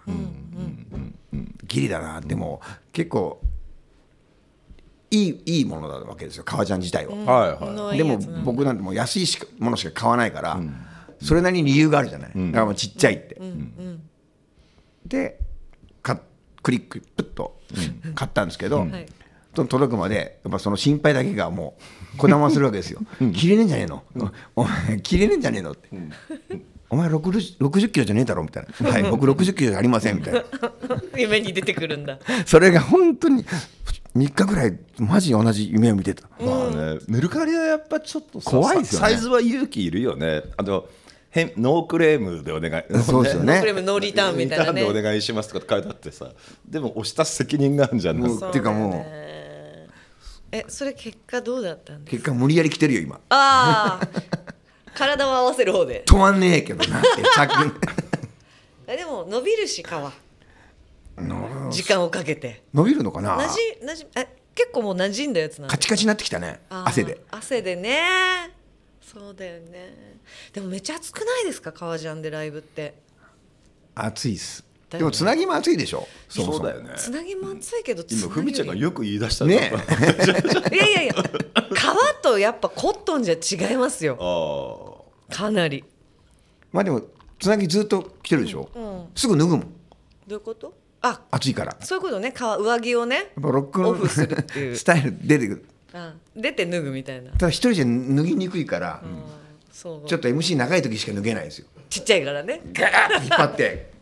[1.67, 2.21] ギリだな。
[2.21, 2.61] でも
[2.93, 3.41] 結構
[5.15, 7.15] いいいいものなわけですよ革ジャン自体は。
[7.15, 7.99] はいはい。
[7.99, 10.61] でも僕なんてもう安いしかものしか買わないから、
[11.21, 13.41] それなりに理由があるじゃない、だからもうちっちゃいって、
[15.07, 15.39] で
[16.03, 16.21] か
[16.62, 17.61] クリックプッと
[18.15, 19.07] 買ったんですけど、はい。
[19.55, 21.77] と届くまでやっぱその心配だけがも
[22.15, 23.01] うこだまするわけですよ。
[23.33, 24.03] 切れねえんじゃねえの、
[24.57, 25.89] お前切れねえんじゃねえのって、
[26.91, 30.43] お前 60, 60キロじゃねえだろみたいな、はい、僕60キロじゃありませんみたいな。
[31.19, 32.19] 夢に出てくるんだ。
[32.47, 33.45] それが本当に
[34.17, 36.29] 3日ぐらいマジ同じ夢を見てた。
[36.41, 39.07] まあね、メルカリはやっぱちょっとさ怖いですよね。
[39.09, 40.43] サイズは勇気いるよね。
[40.57, 40.89] あと
[41.31, 42.85] 変ノークレームでお願い。
[43.03, 43.55] そうですよね。
[43.55, 44.81] ノークレームノーリターンみたいなね。
[44.81, 46.31] リターンでお願いしますとか書いてあってさ。
[46.69, 48.19] でも押した責任があるじゃん。
[48.19, 48.93] もうなんかっていうかもう。
[50.53, 52.23] えそれ結果どうだったんですか？
[52.23, 53.17] 結果無理やり来てるよ今。
[53.31, 54.09] ああ
[54.95, 56.05] 体を合わせる方で。
[56.07, 57.09] 止まんねえけどなって
[58.97, 59.87] でも伸びるし皮
[61.71, 62.62] 時間をかけて。
[62.75, 63.37] 伸びるのかな？
[63.37, 66.61] なじなじえ結構もう馴染んだやつなんカチカチになってきたね。
[66.69, 67.25] 汗で。
[67.31, 68.51] 汗でね。
[69.03, 70.19] そうだよね。
[70.53, 71.73] でもめっちゃ暑くないですか？
[71.73, 72.95] 革ジャンでライブって。
[73.95, 74.65] 暑いっす。
[74.91, 76.07] でもつなぎも暑いでしょ？
[76.29, 76.59] そもそも。
[76.59, 76.95] そうだよね。
[76.97, 79.73] つなぎも暑いけどつなぎ今ふみちゃんがよく言い出したね。
[80.73, 81.15] いやいやいや。
[81.75, 84.17] 革とやっぱコットンじゃ違いますよ。
[85.31, 85.85] あかなり。
[86.73, 87.03] まあでも
[87.41, 88.69] つなぎずっと着てるでしょ？
[89.17, 89.61] すぐ脱ぐもん。
[90.29, 90.75] どういうこと？
[91.07, 91.77] あ暑いから。
[91.81, 92.33] そういうことね。
[92.33, 94.77] 革上着をねぱロックのオフするっていう。
[94.77, 95.65] スタイル出てくる。
[95.93, 99.01] あ出て脱ぐみたいな、ただ一人じゃ脱ぎにくいから
[99.71, 101.67] そうちょっと MC 長い時しか脱げないですよ。
[101.89, 102.63] ちっちゃいからね。
[102.73, 103.93] ガーッて引っ張って。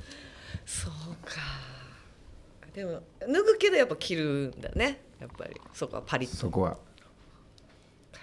[0.64, 0.92] そう
[1.26, 1.34] か。
[2.72, 4.24] でも脱ぐけどやっぱ着る
[4.56, 5.02] んだね。
[5.20, 5.60] やっぱり。
[5.74, 6.36] そこはパリッと。
[6.36, 6.78] そこは。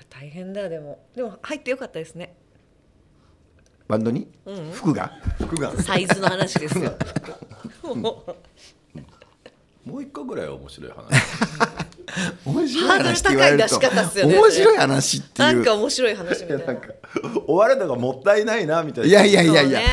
[0.10, 1.06] 大変だでも。
[1.14, 2.36] でも入ってよかったですね。
[3.88, 4.32] バンドに？
[4.74, 5.04] 服が？
[5.04, 5.72] あ服が。
[5.82, 6.94] サイズの話ですよ
[7.84, 7.94] も
[9.86, 11.08] うもう一個ぐらい面白い話。
[12.46, 13.64] 面白い話って言われると。
[13.64, 14.38] ハードル高い出し方っすよね。
[14.38, 16.66] 面白い話ってないんうか面白い話みたいな。
[16.66, 16.88] なんか
[17.48, 19.10] 終わるのがもったいないなみたいな。
[19.10, 19.64] いやいやいやいや。
[19.64, 19.88] そうね。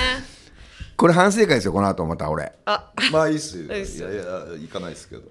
[0.96, 2.52] これ反省会ですよこの後また俺。
[2.66, 2.92] あ。
[3.12, 3.72] まあいいっすよ。
[3.74, 4.12] いいいっすよ。
[4.12, 4.24] やいや
[4.60, 5.22] 行かないですけど。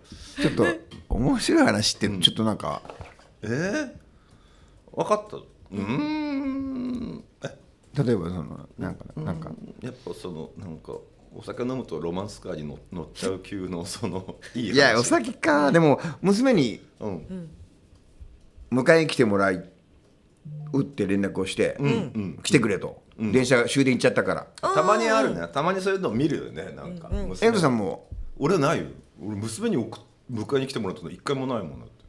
[0.42, 0.66] ちょっと
[1.10, 2.82] 面白い話ってちょっとなんか、
[3.44, 3.92] えー、
[4.96, 5.38] 分かった。
[5.38, 7.24] うーん。
[7.44, 7.58] え？
[8.04, 9.52] 例えばそのなんかなんか。
[9.82, 10.94] やっぱそのなんか
[11.38, 15.72] お酒飲むとロマンスカーに乗乗っちゃう級のそのいい話いやお酒か。
[15.72, 17.50] でも娘にうん。
[18.72, 19.64] 迎えに来てもらい
[20.74, 21.78] 打って連絡をして、
[22.44, 24.48] 来てくれと、電車終電行っちゃったから。
[24.74, 25.48] たまにあるね。
[25.48, 28.10] たまにそういうの見るよねなんか、娘遠藤さんも。
[28.38, 28.88] 俺はないよ。
[29.24, 32.04] 俺娘に迎えに来てもらったの一回もないもんだって。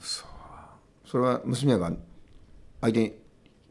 [0.00, 1.92] それは娘が
[2.80, 3.12] 相手に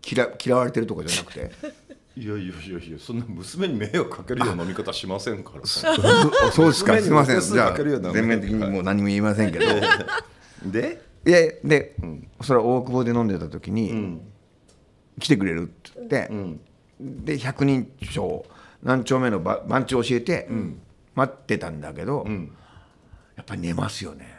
[0.05, 1.51] 嫌嫌われてるとかじゃなくて
[2.20, 5.66] いやいやいやいやそんな娘に迷惑かけるような飲み方しませんから。
[5.66, 5.96] さ
[6.52, 7.00] そうですか。
[7.00, 7.40] すいません。
[7.40, 9.66] じゃあかけるような全面的にもう何も言いませんけど。
[10.68, 11.96] いでやで、
[12.42, 14.20] それは大久保で飲んでた時に、
[15.18, 16.30] 来てくれるって言って、
[17.00, 18.46] で百人町
[18.84, 20.50] 何丁目のば番地教えて、
[21.16, 22.26] 待ってたんだけど、
[23.38, 24.39] やっぱり寝ますよね、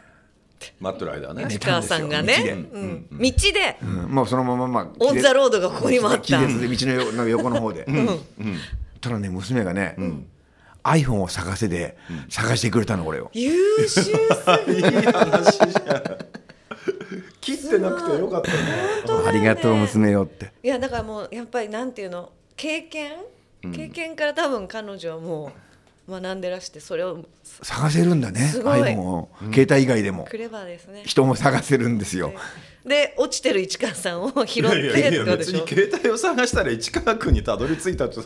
[0.79, 1.45] 待ってる間ね。
[1.47, 2.65] 吉川さんがね。
[3.11, 3.77] 道で。
[4.07, 6.39] もうそのまままあオン・ザ・ロードがここにもあった。
[6.39, 7.85] 道の横の横の方で、
[8.99, 9.95] たらね娘がね、
[10.83, 11.97] iPhone を探せで
[12.29, 13.29] 探してくれたの俺を。
[13.33, 13.53] 優
[13.87, 14.01] 秀。
[14.01, 14.11] す
[14.67, 16.03] ぎいい話じゃん。
[17.39, 18.57] 切ってなくてよかったね。
[19.27, 20.51] ありがとう娘よって。
[20.63, 22.31] いやだからもうやっぱりなんていうの？
[22.55, 23.13] 経験？
[23.73, 25.51] 経験から多分彼女はもう
[26.11, 28.81] 学んでらしてそれを探せるんだねすごい。
[28.81, 30.25] iPhone を、携帯以外でも。
[30.29, 31.03] クレバーですね。
[31.05, 32.33] 人も探せるんですよ。
[32.85, 38.23] で落ちてる市川さんを拾っいやていやいや別に携帯を探したら市川君にたどり着いたってさ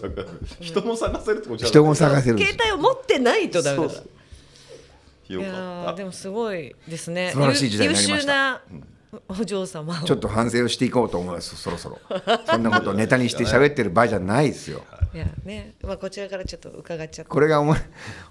[0.62, 1.72] 人も探せるってことじゃない。
[1.72, 7.32] 人も探せる携帯を持ってないとダメだそうよいやでもすごいですね。
[7.34, 8.62] 素晴らしい時代になりました。
[8.72, 10.06] 優秀なお嬢様を。
[10.06, 12.00] ちょっと反省をしていこうと思いますそろそろ。
[12.46, 14.84] そんなことをネタにして喋ってる場合じゃないですよ
[15.16, 15.76] いやね。
[15.82, 17.32] まあこちらからちょっと伺っちゃって。
[17.32, 17.80] これがお前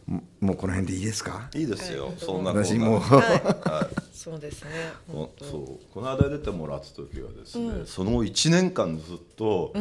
[0.07, 1.49] ももうこの辺でいいですか？
[1.55, 2.15] いいですよ、はい。
[2.19, 2.65] そんなこんな。
[2.65, 4.15] 私もうはい。
[4.15, 4.71] そうですね。
[5.11, 5.93] こそう。
[5.95, 9.73] この間出てもらった時はですね、その1年間ずっと、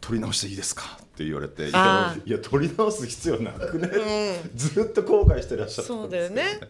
[0.00, 3.88] 撮り直していいですか?」って言われて「いあやいや撮り直す必要なくね、
[4.54, 6.60] ずっと後悔してらっしゃったそうんですだよね。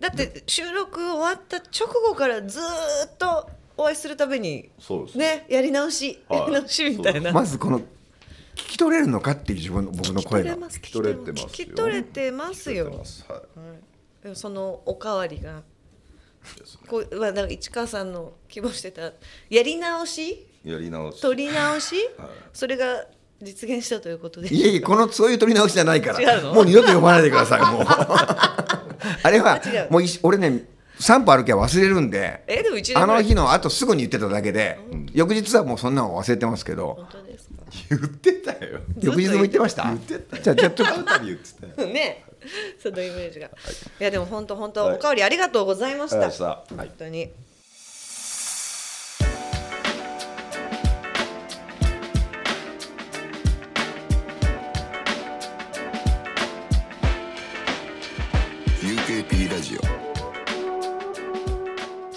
[0.00, 2.62] だって収録終わった直後からずー
[3.06, 5.46] っとお会いするためにそうですね。
[5.48, 6.40] やり直しはい。
[6.40, 7.32] やり直しみたいな。
[7.32, 7.80] まずこの
[8.54, 10.56] 聞き取れるのかっていう自分の僕の声が。
[10.56, 10.78] ます。
[10.78, 11.48] 聞き取れてますよ。
[11.48, 12.86] 聞き取れてますよ。
[12.86, 14.22] はい。
[14.22, 15.62] でもそのおかわりが。
[16.88, 19.12] こうまあだから市川さんの希望してた
[19.48, 20.46] やり直し？
[20.64, 21.20] やり直し。
[21.22, 22.28] 取り直し、はい。
[22.52, 23.06] それが
[23.42, 24.54] 実現したということで。
[24.54, 26.48] いやいやこのそういう取り直しじゃないか違うの？
[26.50, 27.84] らもう二度と呼ばないでくださいもう。
[27.86, 30.64] あれはもういし俺ね
[31.00, 34.78] 3歩歩きは忘れるんでえでも一年あの日のあとすぐに言ってただけで、
[35.12, 37.33] 翌日はもうそんなの忘れてますけど本当ですか？
[37.90, 38.80] 言ってたよ。
[39.00, 39.84] 翌日も言ってました？
[39.84, 40.42] 言ってたよ。
[40.42, 40.84] じゃあちょっと。
[40.84, 41.88] 会うたび言ってたよ。
[41.92, 42.24] ね。
[42.82, 43.50] そのイメージが、い、
[43.98, 44.96] やでも本当本当、はい。
[44.96, 46.16] おかわりありがとうございました。
[46.16, 46.76] ありがとうございました。
[46.76, 46.88] はい。
[46.88, 47.30] 本当に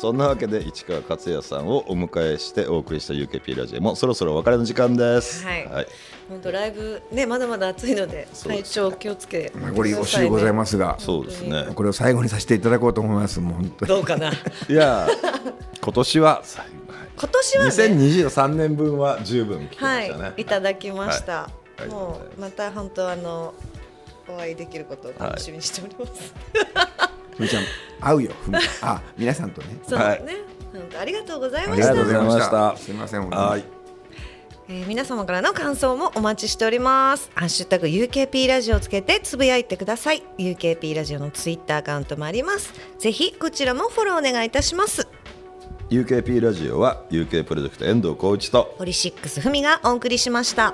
[0.07, 5.45] そんなわけで市川克也さんをお迎えしてお送りした UKP ラジオもそろそろお別れの時間です。
[5.45, 5.65] はい。
[5.65, 5.87] はい、
[6.29, 11.67] 本当ライブねまだまだ暑いので体調気をつけ名残惜しいございますがそうですね。
[11.75, 13.89] これを最後にさせていただこうと思いますもう本当に。
[13.89, 14.31] どうかな？
[14.31, 14.33] い
[14.69, 15.09] や
[15.81, 16.41] 今年は
[17.17, 17.69] 今年はね。
[17.69, 21.49] 2023年分は十分聞きまはいしたね、いただきました、は
[21.85, 21.87] い。
[21.89, 23.53] もうまた本当あの
[24.29, 26.33] お会いできることを楽しみにしております、
[27.37, 27.63] ふみちゃん
[28.01, 30.37] 会うよふみちゃんあ皆さんとね そうはいね、
[30.73, 33.63] 本当ありがとうございましたありがとうございましたたすみませんはい
[34.69, 37.31] えー皆様からの感想もお待ちしております。
[37.35, 40.23] ハッシュタグ UKP ラジオをつけてつぶやいてください。
[40.37, 42.73] UKP ラジオのツイッターアカウントもあります。
[42.99, 45.07] ぜひこちらもフォローお願いいたします。
[45.89, 50.73] UKP ラジオは UK プロジェクト遠藤浩一とポリシックスふみがお送りしました。